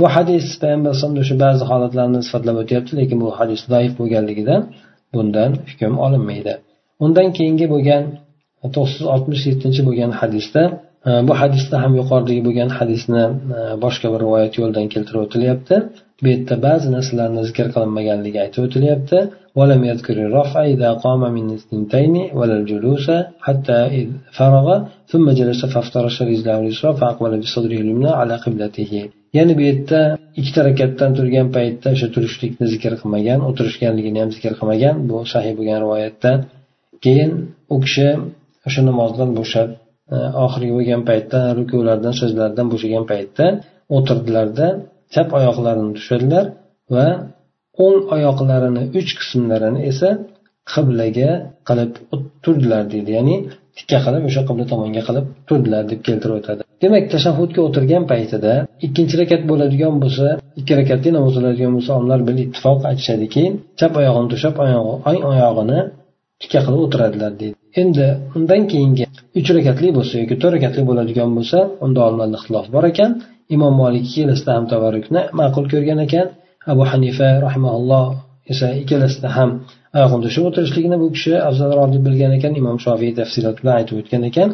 Bu 0.01 0.07
hadis 0.15 0.45
payg'ambar 0.63 0.91
alayhisalom 0.91 1.17
o'sha 1.23 1.37
ba'zi 1.45 1.63
holatlarni 1.71 2.21
sifatlab 2.27 2.57
o'tyapti 2.63 2.93
lekin 3.01 3.17
bu 3.25 3.29
hadis 3.39 3.61
zaif 3.73 3.93
bo'lganligidan 4.01 4.63
bundan 5.15 5.51
hukm 5.69 5.95
olinmaydi. 6.07 6.55
Undan 7.05 7.29
keyingi 7.37 7.67
bo'lgan 7.75 8.03
to'qqiz 8.75 8.95
yuz 9.01 9.09
oltmish 9.15 9.43
yettinchi 9.51 9.83
bo'lgan 9.89 10.11
hadisda 10.21 10.63
e, 11.09 11.11
bu 11.29 11.33
hadisda 11.43 11.77
ham 11.83 11.93
yuqoridagi 12.01 12.43
bo'lgan 12.49 12.71
hadisni 12.79 13.25
e, 13.57 13.59
boshqa 13.85 14.07
bir 14.13 14.21
rivoyat 14.25 14.53
yo'lidan 14.61 14.87
keltirib 14.95 15.21
o'tilyapti. 15.27 15.77
bu 16.24 16.28
yerda 16.34 16.56
ba'zi 16.68 16.88
narsalarni 16.96 17.42
zikr 17.50 17.68
qilinmaganligi 17.76 18.40
aytib 18.46 18.62
o'tilyapti 18.68 19.20
ولم 19.60 19.82
يذكر 19.92 20.18
الرفع 20.28 20.60
إذا 20.74 20.90
قام 21.06 21.22
من 21.38 21.48
الثنتين 21.58 22.16
ولا 22.40 22.56
الجلوس 22.60 23.08
حتى 23.46 23.78
إذ 24.00 24.08
فرغ 24.38 24.68
ثم 25.12 25.26
جلس 25.40 25.62
فافترش 25.74 26.16
رجله 26.30 26.56
اليسرى 26.60 26.92
فأقبل 27.00 27.32
بصدره 27.42 27.78
اليمنى 27.84 28.12
على 28.22 28.36
قبلته 28.46 28.94
ya'ni 29.38 29.54
bu 29.58 29.62
yerda 29.70 30.00
ikkita 30.40 30.62
rakatdan 30.70 31.12
turgan 31.18 31.48
paytda 31.56 31.88
o'sha 31.96 32.08
turishlikni 32.16 32.66
zikr 32.74 32.94
qilmagan 33.02 33.40
o'tirishganligini 33.50 34.20
ham 34.24 34.30
zikr 34.36 34.54
qilmagan 34.60 34.96
bu 35.10 35.18
sahih 35.34 35.54
bo'lgan 35.58 35.80
rivoyatda 35.86 36.32
keyin 37.04 37.32
u 37.74 37.76
kishi 37.84 38.08
o'sha 38.68 38.82
namozdan 38.90 39.30
bo'shab 39.40 39.70
e, 40.16 40.18
oxirgi 40.46 40.72
bo'lgan 40.78 41.02
paytda 41.10 41.40
rukulardan 41.60 42.14
sajdalardan 42.22 42.68
bo'shagan 42.74 43.04
paytda 43.12 43.46
o'tirdilarda 43.98 44.68
chap 45.15 45.29
oyoqlarini 45.39 45.93
tushirdilar 45.99 46.45
va 46.95 47.07
o'ng 47.85 48.01
oyoqlarini 48.17 48.83
uch 48.99 49.11
qismlarini 49.21 49.81
esa 49.91 50.09
qiblaga 50.73 51.31
qilib 51.69 51.93
turdilar 52.45 52.83
deydi. 52.93 53.11
Ya'ni 53.19 53.37
tikka 53.79 53.99
qilib 54.07 54.23
o'sha 54.29 54.43
qibla 54.49 54.65
tomonga 54.73 55.03
qilib 55.09 55.27
turdilar 55.49 55.83
deb 55.91 56.01
keltirib 56.07 56.37
o'tadi. 56.41 56.63
Demak 56.83 57.05
tashahhudga 57.15 57.61
o'tirgan 57.67 58.05
paytida 58.13 58.53
ikkinchi 58.87 59.15
rakat 59.21 59.43
bo'ladigan 59.51 59.95
bo'lsa 60.05 60.27
ikki 60.61 60.73
rakatli 60.81 61.11
namoz 61.17 61.35
o'qiladigan 61.39 61.73
bo'lsa 61.77 61.91
olimlar 61.99 62.21
bil 62.29 62.39
ittifoq 62.45 62.79
aytishadiki 62.91 63.45
chap 63.81 63.93
oyog'ini 64.01 64.29
to'shab 64.33 64.55
o'ng 64.65 65.23
oyog'ini 65.33 65.79
tikka 66.43 66.61
qilib 66.67 66.81
o'tiradilar 66.87 67.33
deydi. 67.41 67.57
Endi 67.83 68.07
undan 68.37 68.63
keyingi 68.73 69.05
uch 69.39 69.49
rakatli 69.59 69.89
bo'lsa 69.99 70.15
yoki 70.23 70.35
to'rt 70.43 70.55
rakatli 70.57 70.83
bo'ladigan 70.91 71.31
bo'lsa 71.37 71.59
unda 71.85 72.01
olimlarda 72.07 72.37
ixtilof 72.41 72.67
bor 72.75 72.85
ekan. 72.93 73.11
Imom 73.55 73.75
molik 73.83 74.05
ikkalasida 74.11 74.51
ham 74.57 74.65
tavarrukni 74.73 75.21
ma'qul 75.41 75.65
ko'rgan 75.73 75.99
ekan. 76.07 76.27
Abu 76.73 76.83
hanifa 76.91 77.29
rahimaulloh 77.47 78.07
esa 78.53 78.67
ikkalasida 78.83 79.29
ham 79.37 79.51
oyog'ini 79.97 80.23
to'shab 80.27 80.45
o'tirishligini 80.51 80.97
bu 81.03 81.07
kishi 81.15 81.33
afzalroq 81.49 81.89
deb 81.95 82.03
bilgan 82.09 82.33
ekan. 82.39 82.53
Imom 82.61 82.77
shofiy 82.85 83.13
tafsilot 83.21 83.57
bilan 83.61 83.75
aytib 83.81 83.97
o'tgan 84.01 84.23
ekan. 84.31 84.49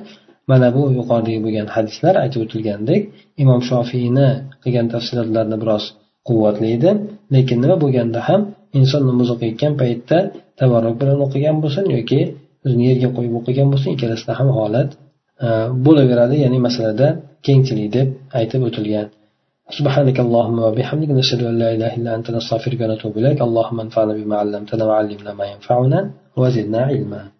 Mana 0.51 0.68
bu 0.76 0.82
yuqoridagi 0.99 1.41
bo'lgan 1.47 1.68
hadislar 1.74 2.14
aytib 2.24 2.41
o'tilgandek 2.45 3.03
imom 3.43 3.61
shofiyni 3.70 4.28
qilgan 4.62 4.86
tafsilotlarni 4.95 5.57
biroz 5.62 5.84
quvvatli 6.28 6.68
edi. 6.76 6.91
Lekin 7.34 7.59
nima 7.64 7.76
bo'lganda 7.84 8.20
ham 8.28 8.41
inson 8.78 9.03
namoz 9.11 9.28
o'qiyotgan 9.34 9.72
paytda 9.82 10.18
tabarruk 10.61 10.97
bilan 11.01 11.18
o'qigan 11.26 11.57
bo'lsin 11.64 11.84
yoki 11.97 12.20
o'zini 12.64 12.84
yerga 12.91 13.09
qo'yib 13.16 13.34
o'qigan 13.41 13.68
bo'lsin 13.72 13.91
ikkalasida 13.97 14.32
ham 14.38 14.49
holat 14.59 14.91
e, 15.45 15.49
bo'laveradi. 15.86 16.36
Ya'ni 16.45 16.59
masalada 16.66 17.09
kengchilik 17.47 17.88
deb 17.97 18.09
aytib 18.38 18.62
o'tilgan 18.68 19.09
سبحانك 19.78 20.18
اللهم 20.26 20.59
وبحمدك 20.66 21.11
نشهد 21.20 21.41
أن 21.51 21.55
لا 21.62 21.68
إله 21.74 21.91
إلا 21.99 22.11
أنت 22.18 22.28
نستغفرك 22.36 22.80
ونتوب 22.82 23.14
إليك. 23.18 23.38
اللهم 23.49 23.78
انفعنا 23.86 24.12
بما 24.18 24.36
علمتنا 24.43 24.84
وعلمنا 24.88 25.32
ما 25.41 25.47
ينفعنا 25.53 26.01
وزدنا 26.41 26.80
علما. 26.91 27.22